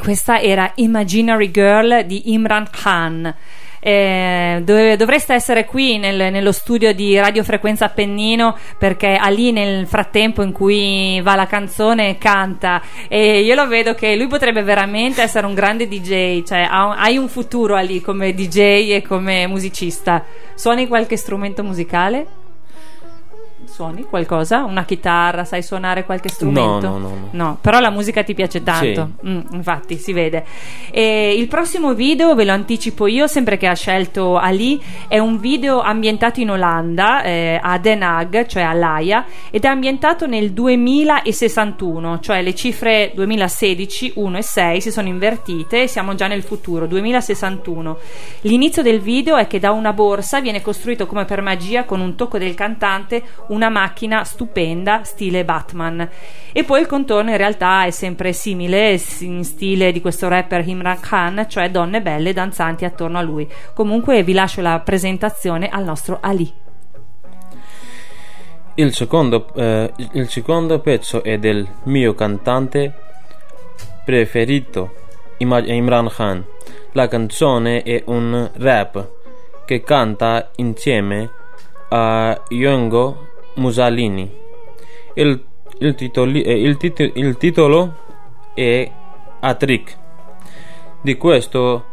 [0.00, 3.34] Questa era Imaginary Girl di Imran Khan.
[3.82, 9.86] Eh, dove- dovreste essere qui nel- nello studio di Radio Frequenza Appennino perché Ali nel
[9.86, 15.22] frattempo in cui va la canzone canta e io lo vedo che lui potrebbe veramente
[15.22, 18.58] essere un grande DJ cioè ha- hai un futuro Ali come DJ
[18.96, 22.26] e come musicista suoni qualche strumento musicale?
[23.70, 24.64] Suoni qualcosa?
[24.64, 25.44] Una chitarra?
[25.44, 26.88] Sai suonare qualche strumento?
[26.88, 27.28] no, no, no.
[27.30, 29.12] No, però la musica ti piace tanto.
[29.26, 30.44] Mm, infatti, si vede.
[30.90, 35.38] E il prossimo video, ve lo anticipo io, sempre che ha scelto Ali, è un
[35.38, 40.52] video ambientato in Olanda, eh, a Den Haag, cioè a Laia, ed è ambientato nel
[40.52, 46.42] 2061, cioè le cifre 2016, 1 e 6 si sono invertite e siamo già nel
[46.42, 47.98] futuro, 2061.
[48.42, 52.16] L'inizio del video è che da una borsa viene costruito come per magia con un
[52.16, 53.22] tocco del cantante
[53.60, 56.08] una macchina stupenda stile Batman.
[56.52, 60.98] E poi il contorno in realtà è sempre simile in stile di questo rapper Imran
[60.98, 63.46] Khan cioè donne belle danzanti attorno a lui.
[63.74, 66.50] Comunque vi lascio la presentazione al nostro Ali.
[68.76, 72.94] Il secondo, eh, il secondo pezzo è del mio cantante
[74.06, 74.94] preferito,
[75.38, 76.42] Imran Khan.
[76.92, 79.08] La canzone è un rap
[79.66, 81.30] che canta insieme
[81.90, 84.30] a Yongo Musalini.
[85.14, 85.44] Il,
[85.78, 87.94] il, titoli- eh, il tit- il titolo
[88.54, 88.90] è
[89.40, 89.98] A Trick.
[91.02, 91.84] Di questo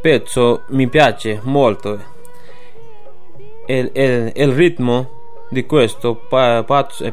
[0.00, 1.98] pezzo mi piace molto.
[3.66, 5.18] E il, il ritmo
[5.50, 6.14] di questo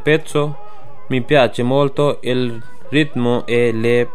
[0.04, 0.58] pezzo
[1.08, 4.10] mi piace molto il ritmo e le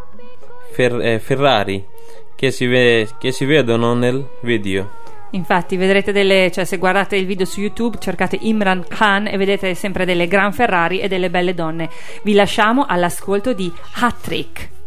[0.76, 1.86] eh, Ferrari
[2.34, 4.90] che si, ve- che si vedono nel video.
[5.32, 9.74] Infatti vedrete delle, cioè se guardate il video su YouTube cercate Imran Khan e vedete
[9.74, 11.88] sempre delle gran Ferrari e delle belle donne.
[12.22, 14.81] Vi lasciamo all'ascolto di Hat Trick.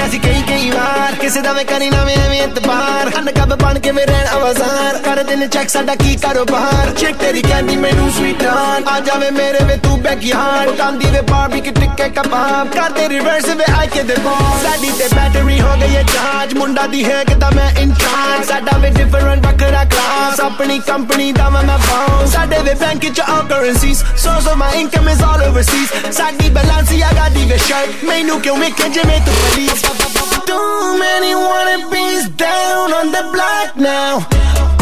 [0.00, 3.53] así que ਸੀ ਕਈ ਕਈ ਵਾਰ ਕਿਸੇ ਦਾ ਮੈਂ ਕਰੀ ਨਾ ਮੈਂ ਐਵੇਂ ਇਤਬਾਰ ਅਨਕਬ
[3.61, 8.11] ਬਣ ਕੇ ਮੈਂ ਰਹਿਣਾ ਆਵਾਜ਼ਾਰ ਕਰ ਦਿਨ ਚੈੱਕ ਸਾਡਾ ਕੀ ਕਾਰੋਬਾਰ ਚੈੱਕ ਤੇਰੀ ਕਹਿੰਦੀ ਮੈਨੂੰ
[8.11, 13.07] ਸਵੀਟਾਨ ਆ ਜਾਵੇ ਮੇਰੇ ਵੇ ਤੂੰ ਬੈਕਯਾਰਡ ਕਾਂਦੀ ਵੇ ਬਾਰਬੀ ਕਿ ਟਿੱਕੇ ਕਬਾਬ ਕਰ ਤੇ
[13.09, 17.03] ਰਿਵਰਸ ਵੇ ਆਈ ਕੇ ਦੇ ਬੋਲ ਸਾਡੀ ਤੇ ਬੈਟਰੀ ਹੋ ਗਈ ਹੈ ਚਾਰਜ ਮੁੰਡਾ ਦੀ
[17.05, 22.33] ਹੈ ਕਿਦਾ ਮੈਂ ਇਨਚਾਰਜ ਸਾਡਾ ਵੇ ਡਿਫਰੈਂਟ ਵੱਖਰਾ ਕਲਾਸ ਆਪਣੀ ਕੰਪਨੀ ਦਾ ਮੈਂ ਮੈਂ ਬਾਉਂਸ
[22.33, 27.29] ਸਾਡੇ ਵੇ ਬੈਂਕ ਚ all currencies so so my income is all overseas ਸਾਡੀ ਬੈਲੈਂਸੀਆਗਾ
[27.29, 33.24] ਦੀ ਵੇ ਸ਼ਰਟ ਮੈਨੂੰ ਕਿਉਂ ਵੇਖੇ ਜਿਵੇਂ ਤੂੰ police Too many wannabes down on the
[33.34, 34.14] block now.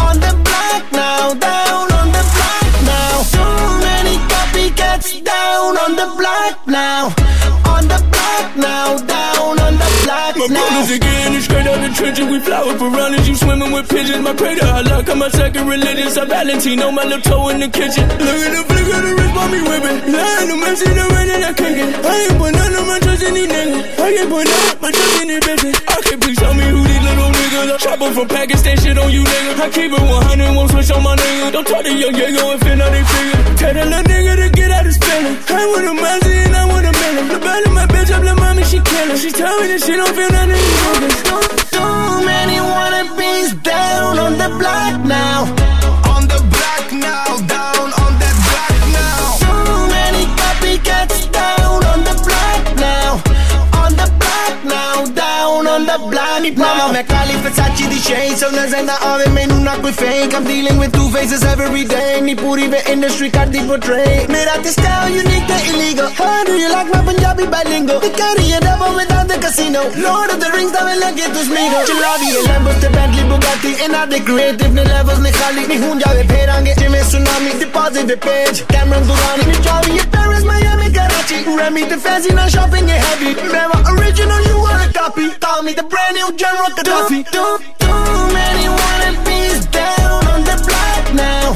[0.07, 3.15] On the block now, down on the block now.
[3.35, 7.26] Too many copycats down on the block now
[10.51, 12.27] now brothers again, it's straight out the trenches.
[12.27, 14.23] We fly with piranhas, you swimming with pigeons.
[14.23, 16.11] My crater, I luck, I'm my second religion.
[16.11, 18.05] So Valentino, my little toe in the kitchen.
[18.09, 19.99] Look at the flick of the wrist, mommy whipping.
[20.13, 22.05] Lying to mercy, the rain and I can't get.
[22.05, 23.85] I ain't put none of my trust in these niggas.
[23.99, 25.77] I can't put none of my trust in these bitches.
[25.89, 27.79] I can't please tell me who these little are.
[27.79, 29.61] Chopper from Pakistan, shit on you nigga.
[29.61, 31.53] I keep it 100, won't switch on my nigga.
[31.53, 33.41] Don't talk to young Diego and fit out they figure.
[33.57, 35.37] Tell that little nigga to get out of spilling.
[35.49, 37.29] I want a Mazzy and I want a million.
[37.29, 39.17] The belly, my bitch, up, little mommy, she killing.
[39.17, 40.63] She tell me that she don't feel nothing.
[41.75, 46.06] Too many wannabes down on the block now
[55.97, 59.93] sublime Mama, mijn Kali Versace die shades Zo naar zijn de AW, menu na koi
[59.93, 64.27] fake I'm dealing with two faces every day Die puri we industry cut die portray
[64.29, 68.53] Mera te style unique te illegal Huh, do you like my Punjabi bilingual The carry
[68.53, 71.79] a double without the casino Lord of the Rings, daar wil ik je dus migo
[71.89, 75.77] Chalabi, de Lambos, de Bentley, Bugatti En naar de creative, ne levels, ne khali Ne
[75.85, 80.91] hoonja we pherange, jive tsunami Deposit we page, Cameron Durani Ne javi, ye Paris, Miami,
[80.91, 85.63] Karachi Remy, the fancy, na shopping, ye heavy Mera original, you are a copy Call
[85.63, 86.71] me the brand new General.
[86.77, 91.47] Gaddafi Too, too many wannabes down on the block now.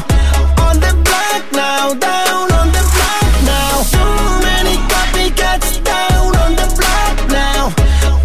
[0.64, 3.82] On the block now Down on the block now.
[3.90, 7.74] Too many copycats down on the block now.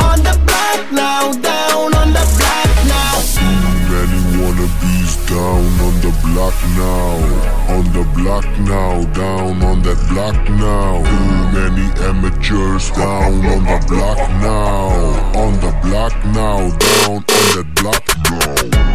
[0.08, 3.16] On the block now Down on the block now.
[3.34, 3.58] Too
[3.90, 7.55] Many wannabes down on the block now.
[7.96, 11.02] The block now, down on that block now.
[11.02, 15.40] Too many amateurs down on the block now.
[15.40, 17.24] On the block now, down on
[17.56, 18.86] that block now.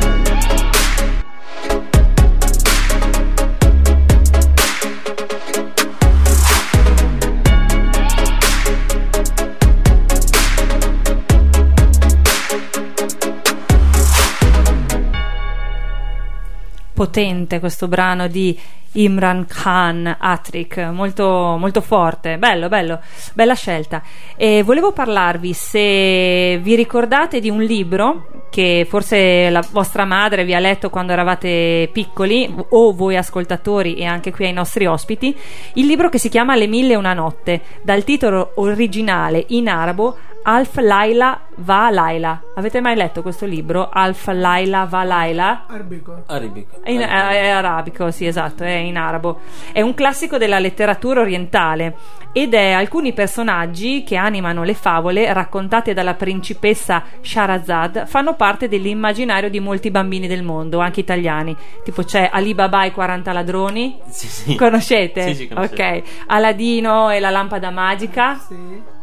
[17.00, 18.58] potente questo brano di
[18.92, 23.00] Imran Khan Atrik, molto, molto forte, bello, bello,
[23.34, 24.02] bella scelta.
[24.36, 30.54] E volevo parlarvi, se vi ricordate di un libro che forse la vostra madre vi
[30.54, 35.36] ha letto quando eravate piccoli, o voi ascoltatori e anche qui ai nostri ospiti,
[35.74, 40.16] il libro che si chiama Le mille e una notte, dal titolo originale in arabo
[40.42, 42.42] Alf Laila va Laila.
[42.54, 43.90] Avete mai letto questo libro?
[43.90, 45.66] Alf Laila va Laila?
[45.66, 46.22] Arabico.
[46.26, 46.82] Arabico.
[46.82, 49.40] È, in- è arabico, sì, esatto, è in arabo.
[49.72, 51.96] È un classico della letteratura orientale
[52.32, 59.50] ed è alcuni personaggi che animano le favole raccontate dalla principessa Shahrazad fanno parte dell'immaginario
[59.50, 61.56] di molti bambini del mondo, anche italiani.
[61.82, 63.98] Tipo c'è Ali Baba e i 40 ladroni.
[64.08, 64.54] Sì, sì.
[64.54, 65.22] Conoscete?
[65.22, 65.82] Sì, sì, conoscevo.
[65.82, 66.02] Ok.
[66.26, 68.36] Aladino e la lampada magica.
[68.36, 68.54] Sì.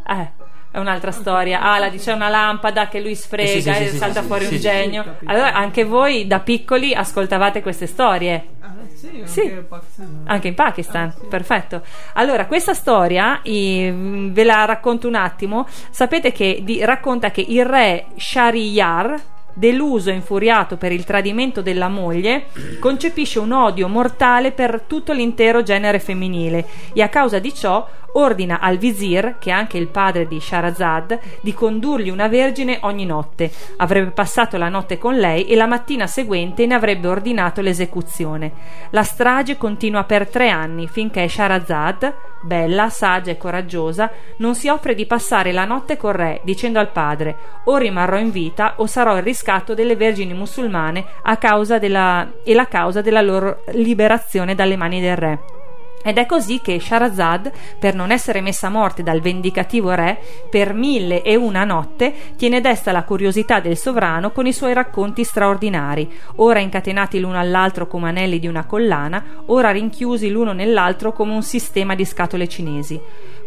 [0.08, 0.37] Eh.
[0.70, 1.62] È un'altra storia.
[1.62, 4.58] Aladi c'è una lampada che lui sfrega Eh, sì, sì, e salta sì, fuori un
[4.60, 5.16] genio.
[5.26, 8.48] allora, anche voi da piccoli ascoltavate queste storie.
[8.62, 10.22] Ah, sì, anche in Pakistan.
[10.26, 11.82] Anche in Pakistan, perfetto.
[12.14, 13.92] Allora, questa storia i-
[14.32, 15.66] ve la racconto un attimo.
[15.90, 19.20] Sapete che di- racconta che il re Shahriyar,
[19.54, 22.46] deluso e infuriato per il tradimento della moglie,
[22.80, 27.88] concepisce un odio mortale per tutto l'intero genere femminile e a causa di ciò
[28.18, 33.06] ordina al vizir, che è anche il padre di Shahrazad, di condurgli una vergine ogni
[33.06, 33.52] notte.
[33.78, 38.52] Avrebbe passato la notte con lei e la mattina seguente ne avrebbe ordinato l'esecuzione.
[38.92, 44.96] La strage continua per tre anni finché Shahrazad, bella, saggia e coraggiosa, non si offre
[44.96, 49.16] di passare la notte col re, dicendo al padre: O rimarrò in vita o sarò
[49.18, 54.76] il riscatto delle vergini musulmane a causa della, e la causa della loro liberazione dalle
[54.76, 55.40] mani del re.
[56.04, 60.18] Ed è così che Shahrazad, per non essere messa a morte dal vendicativo re,
[60.50, 65.24] per mille e una notte tiene desta la curiosità del sovrano con i suoi racconti
[65.24, 71.34] straordinari, ora incatenati l'uno all'altro come anelli di una collana, ora rinchiusi l'uno nell'altro come
[71.34, 73.00] un sistema di scatole cinesi.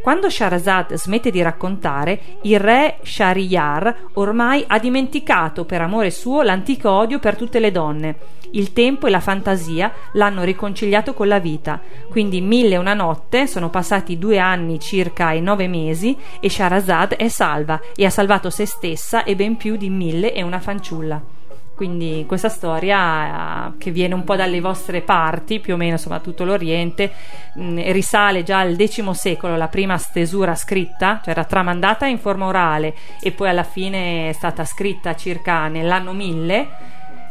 [0.02, 6.90] Quando Shahrazad smette di raccontare, il re Shahriyar ormai ha dimenticato per amore suo l'antico
[6.90, 8.16] odio per tutte le donne.
[8.52, 11.80] Il tempo e la fantasia l'hanno riconciliato con la vita.
[12.08, 17.14] Quindi mille e una notte, sono passati due anni circa e nove mesi, e Shahrazad
[17.14, 21.39] è salva e ha salvato se stessa e ben più di mille e una fanciulla.
[21.80, 26.18] Quindi questa storia eh, che viene un po' dalle vostre parti, più o meno insomma
[26.18, 27.10] tutto l'Oriente,
[27.54, 32.44] mh, risale già al X secolo, la prima stesura scritta, cioè era tramandata in forma
[32.44, 36.68] orale e poi alla fine è stata scritta circa nell'anno 1000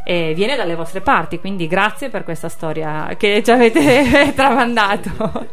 [0.03, 5.45] e viene dalle vostre parti, quindi grazie per questa storia che ci avete tramandato.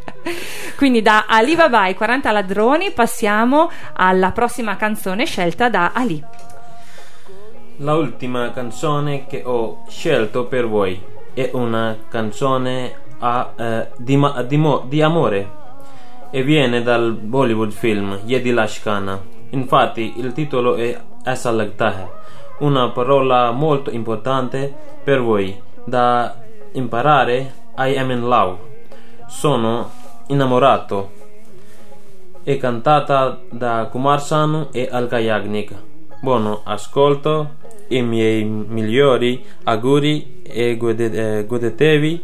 [0.78, 6.55] quindi da Ali Baba ai 40 ladroni passiamo alla prossima canzone scelta da Ali.
[7.80, 10.98] La ultima canzone che ho scelto per voi
[11.34, 15.50] è una canzone a, eh, di, ma- di mo- di amore
[16.30, 19.20] e viene dal Bollywood film Ye Dil Ashkana.
[19.50, 22.06] Infatti il titolo è Aisa Lagta Hai,
[22.60, 24.74] una parola molto importante
[25.04, 26.34] per voi da
[26.72, 28.56] imparare I am in love.
[29.26, 29.90] Sono
[30.28, 31.10] innamorato.
[32.42, 35.74] È cantata da Kumar Sanu e Alka Yagnik.
[36.20, 42.22] Buono ascolto, i miei migliori auguri e eh, godetevi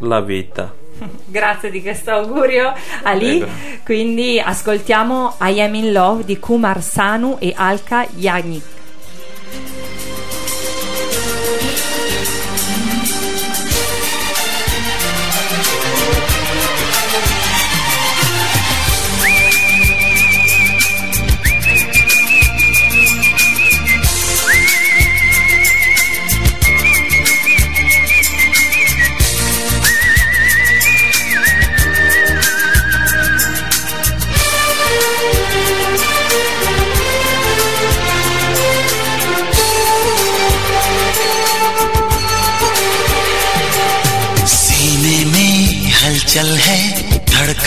[0.00, 0.74] la vita.
[1.26, 2.72] Grazie di questo augurio
[3.02, 3.38] Ali.
[3.38, 3.52] Prego.
[3.84, 8.75] Quindi ascoltiamo I Am in Love di Kumar Sanu e Alka Yagnik.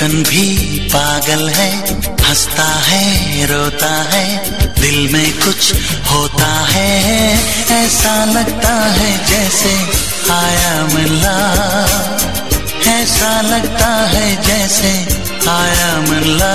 [0.09, 1.71] धड़कन भी पागल है,
[2.21, 4.25] हंसता है, रोता है,
[4.81, 5.73] दिल में कुछ
[6.11, 7.33] होता है।
[7.75, 9.73] ऐसा लगता है जैसे
[10.31, 11.37] आया मिला
[12.89, 14.91] ऐसा लगता है जैसे
[15.49, 16.53] आया मिला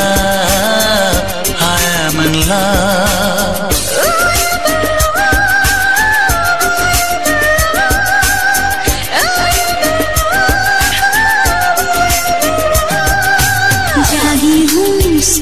[1.67, 2.63] आया मिला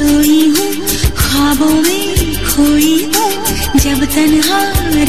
[0.03, 0.71] सोई हूँ,
[1.17, 3.31] ख्वाबों में खोई हूँ,
[3.85, 4.61] जब तनहा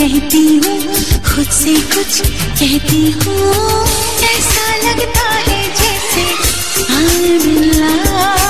[0.02, 0.78] रहती हूँ,
[1.30, 2.22] खुद से कुछ
[2.60, 3.40] कहती हूँ,
[4.30, 6.26] ऐसा लगता है जैसे
[6.94, 8.43] I'm in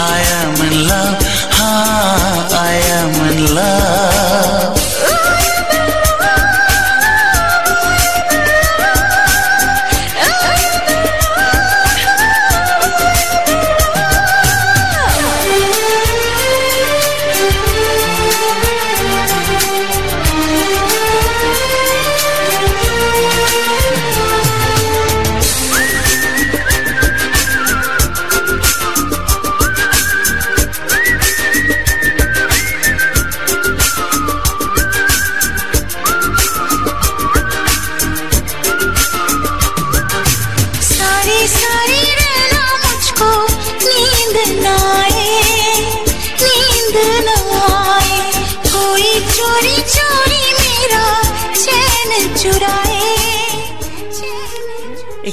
[0.00, 1.02] आया मिला
[1.58, 3.68] हाँ आया मिला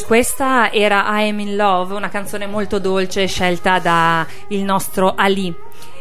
[0.05, 5.53] questa era I Am in Love, una canzone molto dolce scelta da il nostro Ali.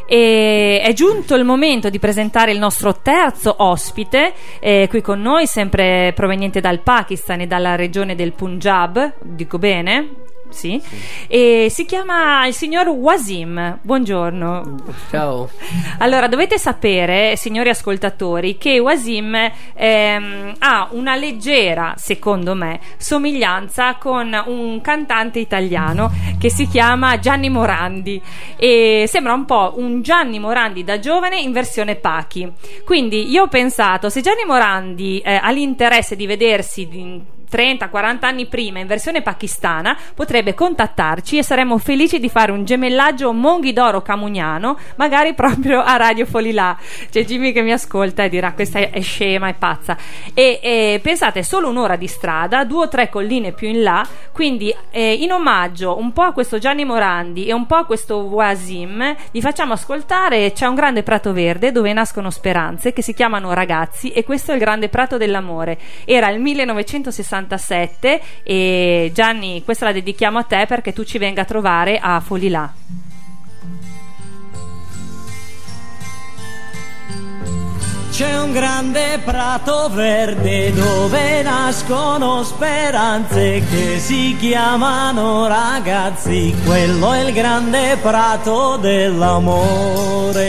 [0.06, 5.46] E è giunto il momento di presentare il nostro terzo ospite, eh, qui con noi,
[5.46, 10.33] sempre proveniente dal Pakistan e dalla regione del Punjab, dico bene?
[10.54, 10.80] Sì.
[11.26, 13.80] E si chiama il signor Wasim.
[13.82, 14.76] Buongiorno.
[15.10, 15.50] Ciao.
[15.98, 19.36] Allora, dovete sapere, signori ascoltatori, che Wasim
[19.74, 27.50] ehm, ha una leggera, secondo me, somiglianza con un cantante italiano che si chiama Gianni
[27.50, 28.22] Morandi
[28.56, 32.50] e sembra un po' un Gianni Morandi da giovane in versione Pachi.
[32.84, 38.46] Quindi io ho pensato, se Gianni Morandi eh, ha l'interesse di vedersi di- 30-40 anni
[38.46, 44.76] prima in versione pakistana potrebbe contattarci e saremmo felici di fare un gemellaggio monghidoro camugnano
[44.96, 46.76] magari proprio a Radio Folilà
[47.10, 49.96] c'è Jimmy che mi ascolta e dirà questa è, scema, è pazza.
[50.34, 54.74] E, e pensate solo un'ora di strada due o tre colline più in là quindi
[54.90, 59.14] eh, in omaggio un po' a questo Gianni Morandi e un po' a questo Wasim
[59.30, 64.10] vi facciamo ascoltare c'è un grande prato verde dove nascono speranze che si chiamano ragazzi
[64.10, 65.78] e questo è il grande prato dell'amore.
[66.04, 66.40] Era il
[67.46, 72.20] 1967 e Gianni questa la dedichiamo a te perché tu ci venga a trovare a
[72.20, 72.72] Folilà
[78.14, 87.32] C'è un grande prato verde dove nascono speranze che si chiamano ragazzi, quello è il
[87.32, 90.44] grande prato dell'amore.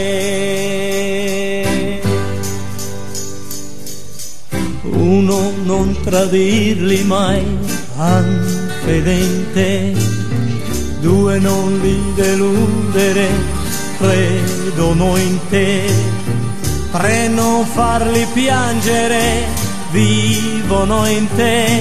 [4.92, 7.44] Uno non tradirli mai,
[7.96, 9.94] anfedente,
[11.00, 13.28] due non li deludere,
[13.98, 15.84] credono in te.
[16.92, 19.44] Tre non farli piangere,
[19.90, 21.80] vivono in te.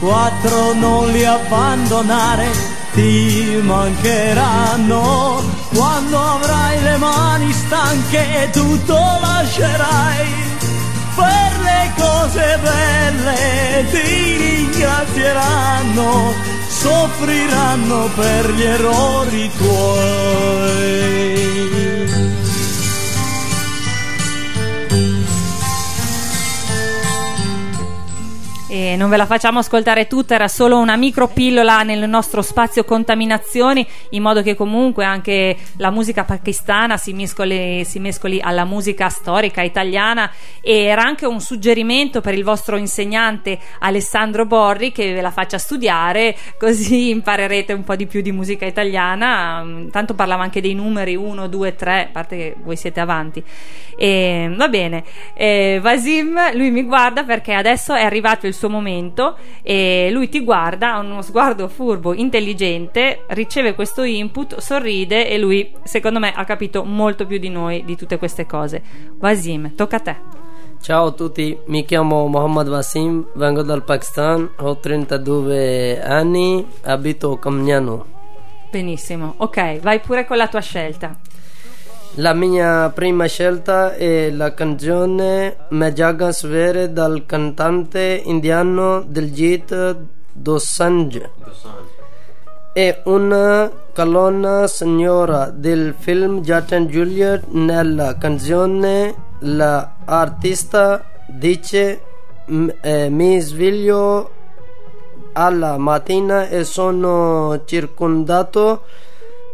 [0.00, 2.46] Quattro non li abbandonare,
[2.94, 5.42] ti mancheranno.
[5.74, 10.42] Quando avrai le mani stanche tutto lascerai.
[11.96, 16.34] Cose belle ti ringrazieranno,
[16.68, 21.41] soffriranno per gli errori tuoi.
[28.72, 32.84] E non ve la facciamo ascoltare tutta, era solo una micro pillola nel nostro spazio
[32.84, 39.10] contaminazioni, in modo che comunque anche la musica pakistana si mescoli, si mescoli alla musica
[39.10, 40.32] storica italiana.
[40.62, 45.58] E era anche un suggerimento per il vostro insegnante Alessandro Borri che ve la faccia
[45.58, 49.62] studiare, così imparerete un po' di più di musica italiana.
[49.90, 53.44] Tanto parlava anche dei numeri 1, 2, 3, a parte che voi siete avanti.
[53.98, 55.04] E, va bene,
[55.34, 60.42] Eh, Vasim lui mi guarda perché adesso è arrivato il suo momento e lui ti
[60.42, 66.44] guarda, ha uno sguardo furbo, intelligente, riceve questo input, sorride e lui secondo me ha
[66.44, 68.82] capito molto più di noi di tutte queste cose.
[69.18, 70.16] Vasim, tocca a te.
[70.80, 77.38] Ciao a tutti, mi chiamo Mohammad Wasim, vengo dal Pakistan, ho 32 anni, abito a
[77.38, 78.06] Camgnano.
[78.68, 81.16] Benissimo, ok, vai pure con la tua scelta.
[82.16, 89.96] La mia prima scelta è la canzone Me Jaga Svere dal cantante indiano Diljit
[90.30, 91.30] Dosanjh.
[92.74, 97.46] È una colonna sonora del film Jat and Juliet.
[97.46, 102.02] Nella canzone l'artista dice
[102.48, 104.30] "M- eh, mi sveglio
[105.32, 108.82] alla mattina e sono circondato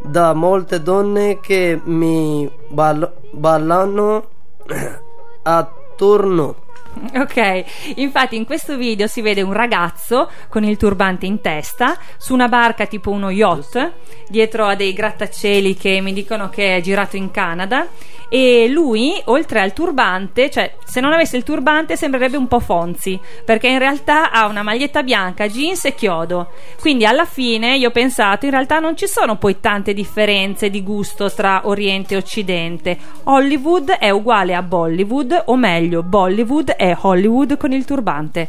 [0.02, 4.28] da molte donne che mi ball- ballano
[5.42, 6.66] attorno.
[7.18, 7.64] Ok,
[7.96, 12.48] infatti in questo video si vede un ragazzo con il turbante in testa su una
[12.48, 13.92] barca tipo uno yacht,
[14.28, 17.86] dietro a dei grattacieli che mi dicono che è girato in Canada
[18.30, 23.18] e lui, oltre al turbante, cioè se non avesse il turbante sembrerebbe un po' Fonzi,
[23.42, 26.50] perché in realtà ha una maglietta bianca, jeans e chiodo.
[26.78, 30.82] Quindi alla fine io ho pensato, in realtà non ci sono poi tante differenze di
[30.82, 32.98] gusto tra Oriente e Occidente.
[33.24, 38.48] Hollywood è uguale a Bollywood, o meglio, Bollywood è Hollywood con il turbante.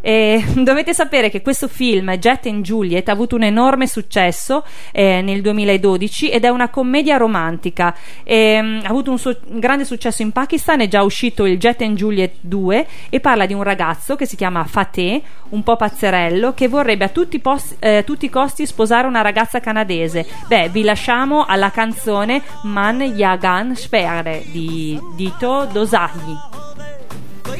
[0.00, 5.20] E dovete sapere che questo film, Jet and Juliet, ha avuto un enorme successo eh,
[5.22, 7.94] nel 2012 ed è una commedia romantica.
[8.24, 11.82] Ehm, ha avuto un, su- un grande successo in Pakistan, è già uscito il Jet
[11.82, 16.54] and Juliet 2 e parla di un ragazzo che si chiama Fateh, un po' pazzerello,
[16.54, 20.26] che vorrebbe a tutti, pos- eh, tutti i costi sposare una ragazza canadese.
[20.46, 26.99] Beh, vi lasciamo alla canzone Man Yagan Spere di Dito Dosagli.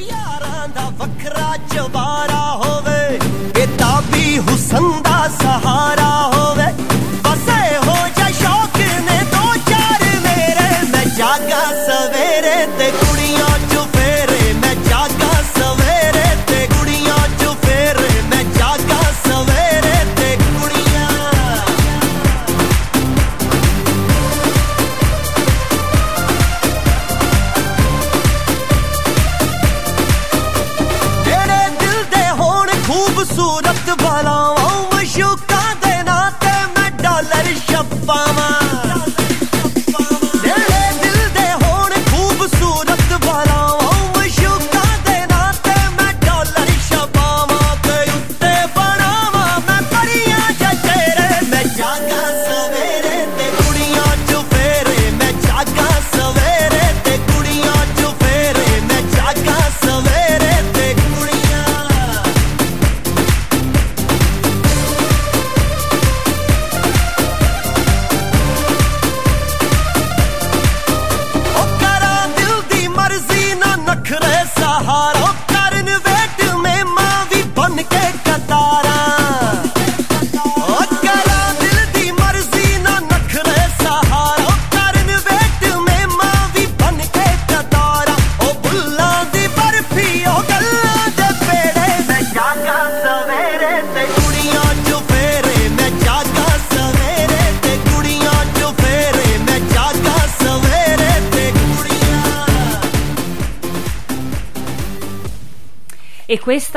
[0.01, 3.19] ਯਾਰਾਂ ਦਾ ਵੱਖਰਾ ਚਵਾਰਾ ਹੋਵੇ।
[3.61, 6.67] ਇਹ ਤਾਂ ਵੀ ਹੁਸਨ ਦਾ ਸਹਾਰਾ ਹੋਵੇ।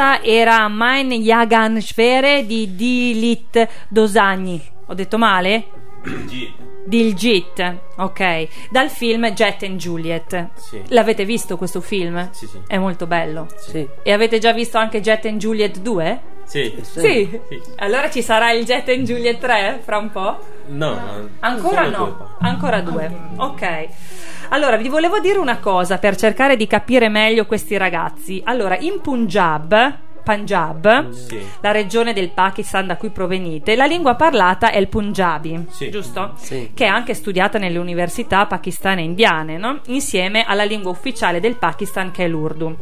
[0.04, 4.62] Questa era Mein Yagan Schwere di Dilit Dosagni.
[4.88, 5.64] Ho detto male?
[6.84, 8.48] Diljit, ok.
[8.70, 10.50] Dal film Jet and Juliet.
[10.56, 10.82] Sì.
[10.88, 12.28] L'avete visto questo film?
[12.32, 12.60] Sì, sì.
[12.66, 13.46] È molto bello.
[13.56, 13.88] Sì.
[14.02, 16.20] E avete già visto anche Jet and Juliet 2?
[16.44, 16.74] Sì.
[16.82, 17.40] Sì.
[17.76, 20.38] Allora ci sarà il Jet and Juliet 3 fra un po'?
[20.66, 23.10] No, no, Ancora no, ancora due.
[23.36, 23.88] Ok.
[24.50, 28.40] Allora, vi volevo dire una cosa per cercare di capire meglio questi ragazzi.
[28.44, 31.40] Allora, in Punjab Punjab, Sì.
[31.60, 35.90] la regione del Pakistan da cui provenite, la lingua parlata è il Punjabi, Sì.
[35.90, 36.32] giusto?
[36.36, 36.70] Sì.
[36.74, 39.80] Che è anche studiata nelle università pakistane e indiane, no?
[39.86, 42.74] insieme alla lingua ufficiale del Pakistan che è l'Urdu.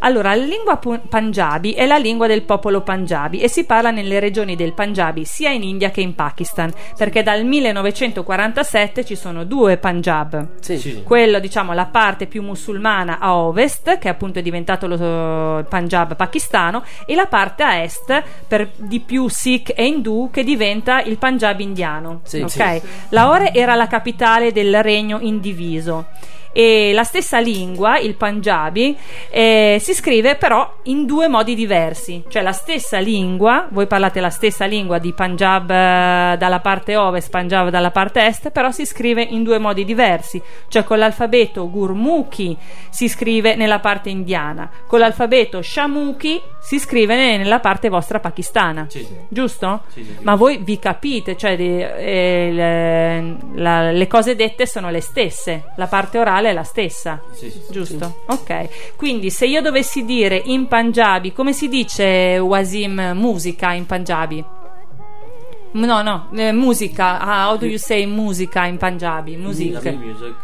[0.00, 4.20] Allora, la lingua pu- Punjabi è la lingua del popolo Punjabi e si parla nelle
[4.20, 9.76] regioni del Punjabi sia in India che in Pakistan, perché dal 1947 ci sono due
[9.78, 10.60] Punjab.
[10.60, 11.02] Sì.
[11.02, 16.77] Quello, diciamo, la parte più musulmana a ovest, che appunto è diventato lo Punjab pakistano,
[17.06, 21.60] e la parte a est, per di più Sikh e Hindu, che diventa il Punjab
[21.60, 22.20] indiano.
[22.24, 22.50] Sì, ok?
[22.50, 22.82] sì.
[23.10, 26.06] Lahore era la capitale del regno indiviso.
[26.52, 28.96] E la stessa lingua, il Punjabi,
[29.30, 32.24] eh, si scrive però in due modi diversi.
[32.28, 37.30] Cioè la stessa lingua, voi parlate la stessa lingua di Punjab eh, dalla parte ovest,
[37.30, 40.40] Punjab dalla parte est, però si scrive in due modi diversi.
[40.68, 42.56] Cioè con l'alfabeto Gurmukhi
[42.90, 48.86] si scrive nella parte indiana, con l'alfabeto Shamuki si scrive ne- nella parte vostra pakistana.
[49.28, 49.82] Giusto?
[49.88, 50.24] Sì, sì, sì.
[50.24, 55.86] Ma voi vi capite, cioè eh, le, la- le cose dette sono le stesse, la
[55.86, 58.06] parte orale vocale è la stessa, sì, giusto?
[58.06, 58.32] Sì.
[58.32, 64.44] Ok, quindi se io dovessi dire in Punjabi, come si dice Wasim musica in Punjabi?
[65.70, 67.20] No, no, eh, musica.
[67.20, 69.36] Ah, how do you say musica in Punjabi?
[69.36, 69.90] Musica.
[69.92, 70.34] Music,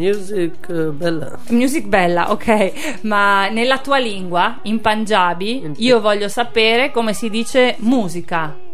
[0.00, 1.38] music eh, bella.
[1.50, 3.00] Music bella, ok.
[3.02, 8.70] Ma nella tua lingua, in Punjabi, io voglio sapere come si dice musica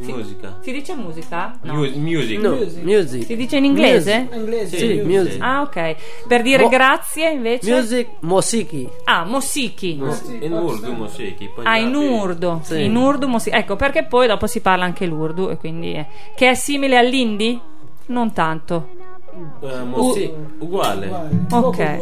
[0.00, 1.58] musica Si dice musica?
[1.62, 1.74] No.
[1.74, 3.24] Mu- music No, music.
[3.24, 4.28] Si dice in inglese?
[4.32, 4.76] Inglese.
[4.76, 5.40] Sì, music.
[5.42, 5.96] Ah, ok.
[6.26, 7.72] Per dire Mo- grazie invece?
[7.74, 8.88] Music Mosiki.
[9.04, 9.92] Ah, mosiki.
[10.40, 12.60] in urdu musiki Ah, in urdu.
[12.62, 12.84] Sì.
[12.84, 16.50] In urdu, mosi- ecco perché poi dopo si parla anche l'urdu e quindi è- che
[16.50, 17.58] è simile all'indi?
[18.06, 18.88] Non tanto.
[19.60, 21.10] Eh, musi- uguale
[21.50, 21.98] Ok.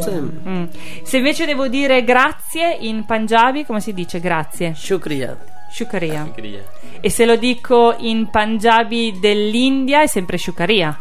[0.47, 0.63] Mm.
[1.03, 4.73] Se invece devo dire grazie in Punjabi, come si dice grazie?
[4.75, 5.37] Shukriya.
[5.69, 6.25] Shukriya.
[6.25, 6.61] Shukriya.
[7.01, 10.97] E se lo dico in Punjabi dell'India è sempre Shukriya.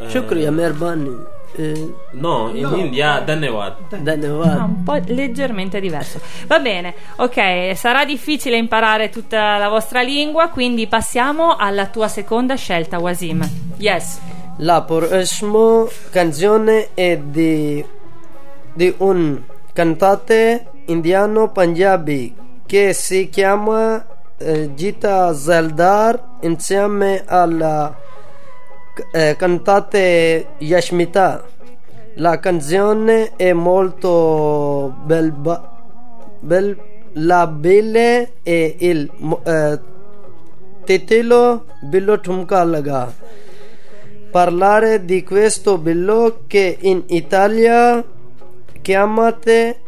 [0.00, 1.38] Eh, Shukriya, Merbani.
[1.56, 2.76] Eh, no, in no.
[2.76, 3.96] India Dhanyawad.
[3.96, 4.56] Dhanyawad.
[4.56, 6.20] No, un po' leggermente diverso.
[6.46, 12.54] Va bene, ok, sarà difficile imparare tutta la vostra lingua, quindi passiamo alla tua seconda
[12.54, 13.48] scelta, Wasim.
[13.78, 14.20] Yes.
[14.58, 17.84] La prossima canzone è di,
[18.74, 19.40] di un
[19.72, 22.36] cantante indiano punjabi
[22.66, 24.04] che si chiama
[24.36, 27.94] eh, Gita Zeldar insieme alla
[29.12, 31.44] eh, cantante Yashmita.
[32.14, 35.84] La canzone è molto belba,
[36.40, 36.76] bel,
[37.12, 39.10] la belle e il
[39.44, 39.78] eh,
[40.84, 43.12] titolo Billo Tumka Laga
[44.30, 48.02] parlare di questo billo che in Italia
[48.80, 49.80] chiamate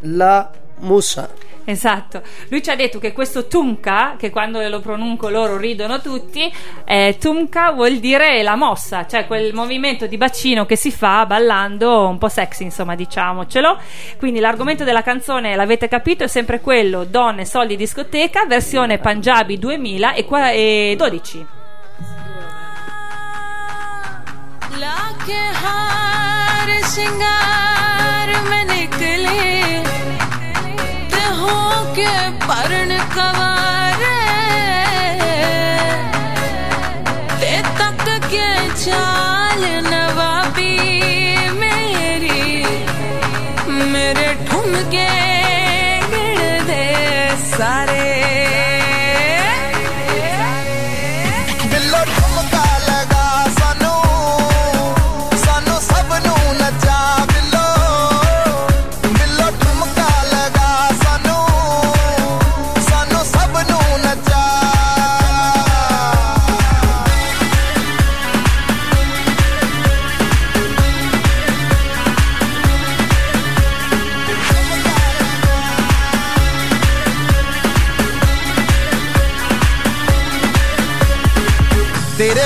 [0.00, 1.28] la musa.
[1.69, 6.49] Esatto, lui ci ha detto che questo Tumka, che quando lo pronuncio loro ridono tutti,
[6.85, 12.07] eh, Tumka vuol dire la mossa, cioè quel movimento di bacino che si fa ballando
[12.07, 13.77] un po' sexy, insomma, diciamocelo.
[14.17, 21.55] Quindi l'argomento della canzone, l'avete capito, è sempre quello: donne, soldi, discoteca, versione Punjabi 2012.
[24.77, 29.90] लाके हार सिंगार में निकले
[31.42, 32.12] ते के
[32.46, 34.20] पर्ण कवारे।
[37.40, 38.48] ते तक के
[38.84, 39.31] चाल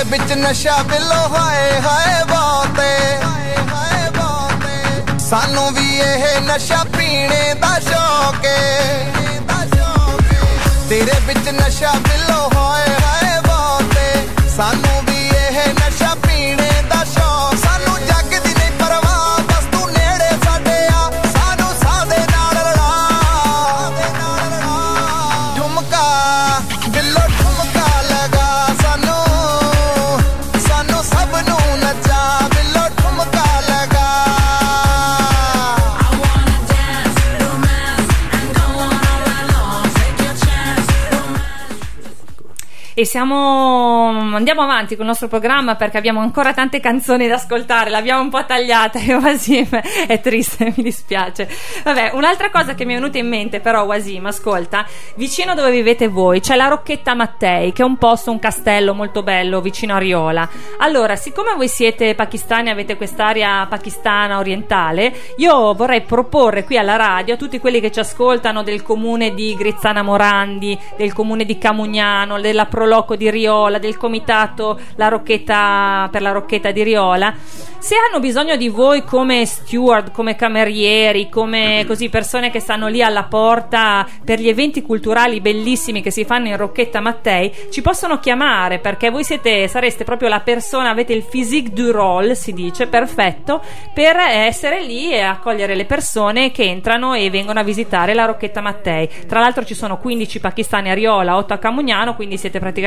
[0.09, 2.91] ਵਿੱਚ ਨਸ਼ਾ ਬਿੱਲੋ ਹਾਏ ਹਾਏ ਬਾਤੇ
[5.19, 8.49] ਸਾਨੂੰ ਵੀ ਇਹ ਨਸ਼ਾ ਪੀਣੇ ਦਾ ਸ਼ੌਕ ਏ।
[10.89, 12.49] ਤੇਰੇ ਵਿੱਚ ਨਸ਼ਾ ਬਿੱਲੋ
[43.17, 48.21] siamo andiamo avanti con il nostro programma perché abbiamo ancora tante canzoni da ascoltare, l'abbiamo
[48.21, 51.49] un po' tagliata e Wasim è triste, mi dispiace.
[51.83, 56.07] Vabbè, un'altra cosa che mi è venuta in mente però Wasim, ascolta, vicino dove vivete
[56.07, 59.97] voi c'è la Rocchetta Mattei, che è un posto, un castello molto bello vicino a
[59.97, 60.47] Riola.
[60.77, 67.33] Allora, siccome voi siete pakistani, avete quest'area pakistana orientale, io vorrei proporre qui alla radio
[67.33, 72.39] a tutti quelli che ci ascoltano del comune di Grizzana Morandi, del comune di Camugnano,
[72.39, 77.33] della Proloco di Riola, del comitato la Rocchetta, per la Rocchetta di Riola,
[77.79, 83.01] se hanno bisogno di voi come steward, come camerieri, come così persone che stanno lì
[83.01, 88.19] alla porta per gli eventi culturali bellissimi che si fanno in Rocchetta Mattei, ci possono
[88.19, 92.87] chiamare perché voi siete, sareste proprio la persona, avete il physique du rôle, si dice,
[92.87, 93.61] perfetto,
[93.93, 98.61] per essere lì e accogliere le persone che entrano e vengono a visitare la Rocchetta
[98.61, 99.07] Mattei.
[99.27, 102.85] Tra l'altro ci sono 15 pakistani a Riola, 8 a Camugnano, quindi siete praticamente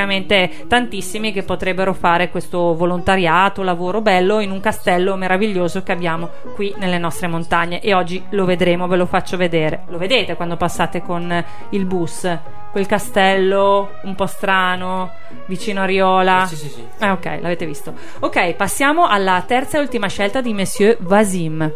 [0.68, 6.74] tantissimi che potrebbero fare questo volontariato, lavoro bello in un castello meraviglioso che abbiamo qui
[6.78, 9.84] nelle nostre montagne e oggi lo vedremo, ve lo faccio vedere.
[9.88, 12.38] Lo vedete quando passate con il bus?
[12.70, 15.10] Quel castello un po' strano
[15.46, 16.46] vicino a Riola.
[16.46, 16.86] Sì, sì, sì.
[16.98, 17.92] Eh, ok, l'avete visto.
[18.20, 21.70] Ok, passiamo alla terza e ultima scelta di Monsieur Vasim.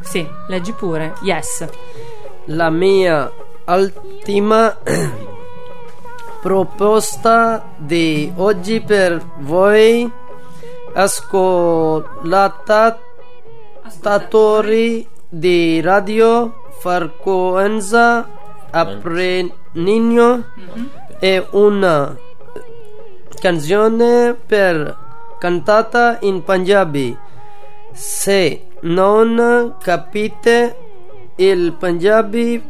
[0.00, 1.14] Sì, leggi pure.
[1.22, 1.68] Yes.
[2.46, 3.30] La mia
[3.66, 4.78] ultima
[6.40, 10.10] proposta di oggi per voi
[10.94, 12.06] ascoltatori
[15.28, 18.28] di radio Frequenza
[18.70, 20.44] Apprenino
[21.18, 22.16] è una
[23.40, 24.96] canzone per
[25.38, 27.16] cantata in Punjabi.
[27.92, 30.76] Se non capite
[31.36, 32.62] il Punjabi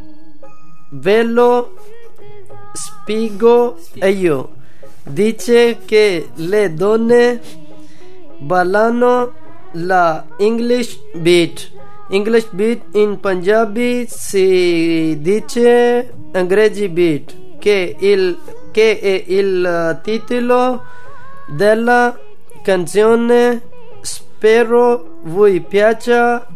[0.91, 1.75] ve lo
[2.79, 4.57] spiego io.
[5.03, 7.41] Dice che le donne
[8.39, 9.33] ballano
[9.73, 11.71] la English beat.
[12.11, 18.39] English beat in Punjabi si dice Angrezi beat, che, il,
[18.71, 20.85] che è il titolo
[21.47, 22.17] della
[22.63, 23.63] canzone.
[24.01, 26.47] Spero vi piaccia.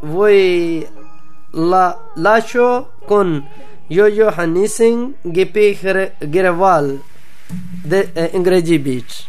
[0.00, 0.86] Vi
[1.52, 3.46] la lascio con
[3.92, 7.02] Jojo Hanising Gippi Girewal,
[7.84, 9.26] the eh, in Engreji Beach.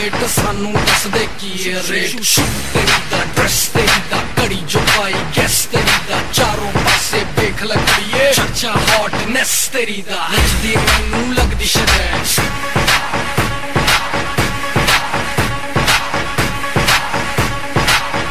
[0.00, 2.20] Desperate ਸਾਨੂੰ ਦੱਸ ਦੇ ਕੀ ਹੈ ਰੇਟ
[2.74, 8.32] ਤੇਰੀ ਦਾ ਡਰੈਸ ਤੇਰੀ ਦਾ ਕੜੀ ਜੋ ਪਾਈ ਗੈਸ ਤੇਰੀ ਦਾ ਚਾਰੋਂ ਪਾਸੇ ਵੇਖ ਲੱਗੜੀਏ
[8.32, 12.38] ਚਰਚਾ ਹੌਟਨੈਸ ਤੇਰੀ ਦਾ ਨੱਚਦੀ ਮੈਨੂੰ ਲੱਗਦੀ ਸ਼ਰੈਸ਼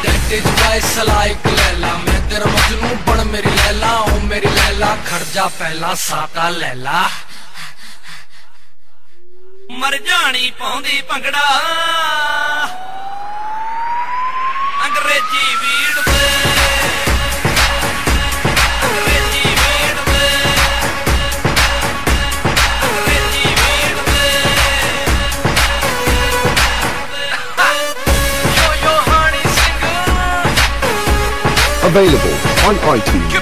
[0.02, 5.46] ਡੈਡੇ ਜਵਾਈ ਸਲਾਈਕ ਲੈਲਾ ਮੈਂ ਤੇਰਾ ਮਜਨੂ ਬਣ ਮੇਰੀ ਲੈਲਾ ਓ ਮੇਰੀ ਲੈਲਾ ਖੜ ਜਾ
[5.58, 7.08] ਪਹਿਲਾਂ ਸਾਤਾ ਲੈਲਾ
[9.80, 11.40] ਮਰ ਜਾਣੀ ਪਾਉਂਦੀ ਭੰਗੜਾ
[14.86, 16.26] ਅੰਗਰੇਜ਼ੀ ਵੀੜ ਤੇ
[18.86, 20.28] ਅੰਗਰੇਜ਼ੀ ਵੀੜ ਤੇ
[22.84, 24.28] ਅੰਗਰੇਜ਼ੀ ਵੀੜ ਤੇ
[28.56, 29.84] ਯੋ ਯੋ ਹਣੀ Singh
[31.86, 32.38] Available
[32.68, 33.39] on iTunes.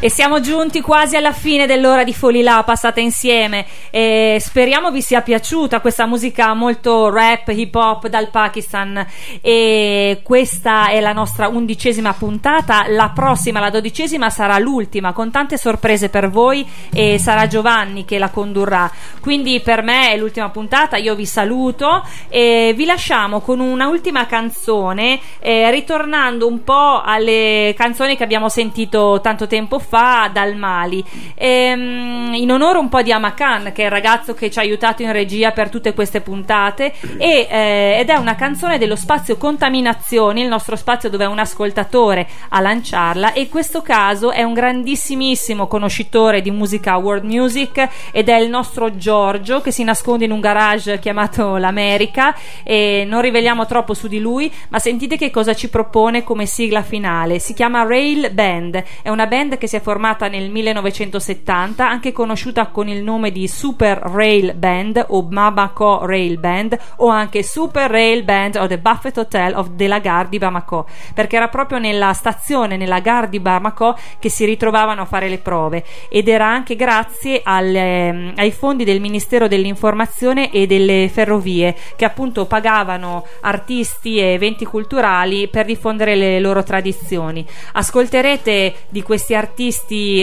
[0.00, 3.66] E siamo giunti quasi alla fine dell'ora di Folilà passata insieme.
[3.90, 9.04] E speriamo vi sia piaciuta questa musica molto rap, hip hop dal Pakistan.
[9.40, 15.58] E questa è la nostra undicesima puntata, la prossima, la dodicesima sarà l'ultima con tante
[15.58, 16.64] sorprese per voi.
[16.92, 18.88] E sarà Giovanni che la condurrà,
[19.20, 22.06] quindi per me è l'ultima puntata, io vi saluto.
[22.28, 28.48] E vi lasciamo con una ultima canzone eh, ritornando un po' alle canzoni che abbiamo
[28.48, 31.04] sentito tanto tempo fa dal Mali.
[31.34, 35.02] Ehm, in onore un po' di Amakan, che è il ragazzo che ci ha aiutato
[35.02, 40.42] in regia per tutte queste puntate, e, eh, ed è una canzone dello spazio Contaminazioni,
[40.42, 43.32] il nostro spazio dove è un ascoltatore a lanciarla.
[43.32, 48.48] E in questo caso è un grandissimissimo conoscitore di musica world music ed è il
[48.48, 52.34] nostro Giorgio che si nasconde in un garage chiamato l'America.
[52.62, 56.82] E non riveliamo troppo su di lui, ma sentite che cosa ci propone come sigla
[56.82, 57.38] finale.
[57.38, 62.66] Si chiama Rail Band, è una band che si è formata nel 1970, anche conosciuta
[62.66, 68.24] con il nome di Super Rail Band o Bamako Rail Band o anche Super Rail
[68.24, 72.76] Band o The Buffet Hotel of della Gare di Bamako, perché era proprio nella stazione,
[72.76, 77.40] nella Gare di Bamako che si ritrovavano a fare le prove ed era anche grazie
[77.44, 84.64] alle, ai fondi del Ministero dell'Informazione e delle Ferrovie che appunto pagavano artisti e eventi
[84.64, 87.46] culturali per diffondere le loro tradizioni.
[87.72, 89.67] Ascolterete di questi artisti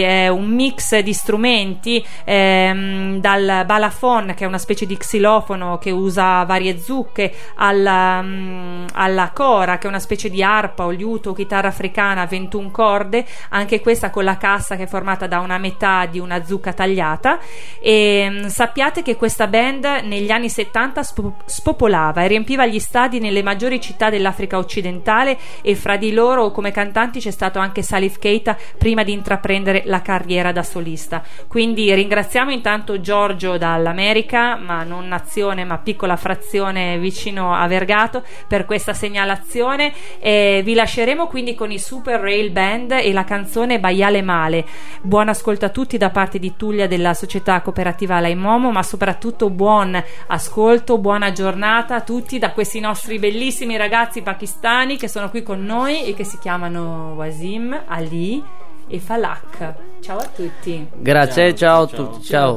[0.02, 5.90] eh, un mix di strumenti ehm, dal balafon che è una specie di xilofono che
[5.90, 11.32] usa varie zucche alla, mm, alla cora che è una specie di arpa o liuto
[11.32, 15.58] chitarra africana a 21 corde anche questa con la cassa che è formata da una
[15.58, 17.38] metà di una zucca tagliata.
[17.80, 23.20] E mm, sappiate che questa band negli anni 70 spo- spopolava e riempiva gli stadi
[23.20, 28.18] nelle maggiori città dell'Africa occidentale e fra di loro come cantanti c'è stato anche Salif
[28.18, 29.35] Keita prima di intraprendere
[29.84, 31.22] la carriera da solista.
[31.46, 38.64] Quindi ringraziamo intanto Giorgio dall'America, ma non nazione, ma piccola frazione vicino a Vergato per
[38.66, 39.92] questa segnalazione.
[40.18, 44.64] E vi lasceremo quindi con i Super Rail Band e la canzone Baiale Male.
[45.02, 50.02] Buon ascolto a tutti da parte di Tullia della società cooperativa Laimomo, ma soprattutto buon
[50.28, 55.64] ascolto, buona giornata a tutti da questi nostri bellissimi ragazzi pakistani che sono qui con
[55.64, 58.42] noi e che si chiamano Wasim, Ali
[58.88, 59.74] e Falak.
[60.00, 60.86] Ciao a tutti.
[60.94, 62.24] Grazie, ciao, a tutti.
[62.24, 62.56] Ciao.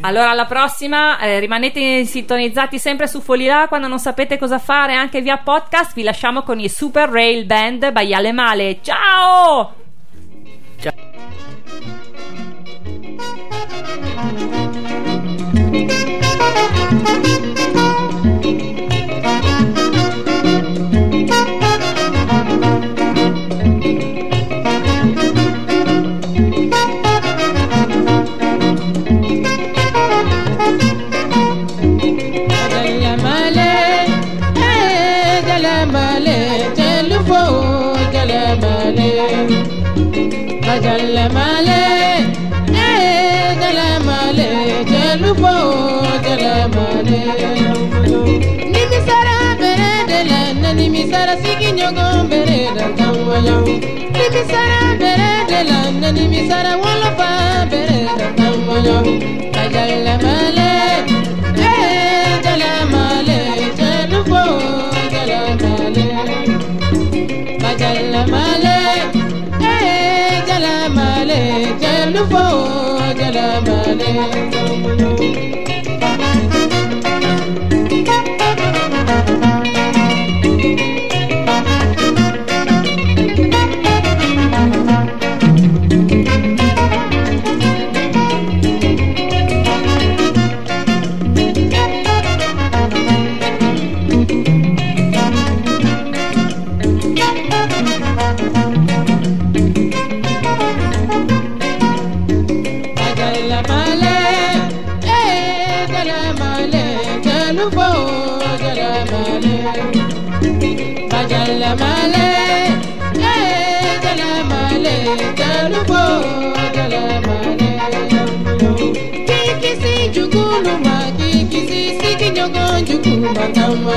[0.00, 5.20] Allora, alla prossima, eh, rimanete sintonizzati sempre su Folilà quando non sapete cosa fare anche
[5.20, 5.94] via podcast.
[5.94, 8.78] Vi lasciamo con i Super Rail Band Baiale Male.
[8.80, 9.87] Ciao!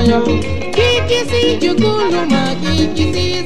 [0.02, 3.44] Kikisi jukulu ma kikisi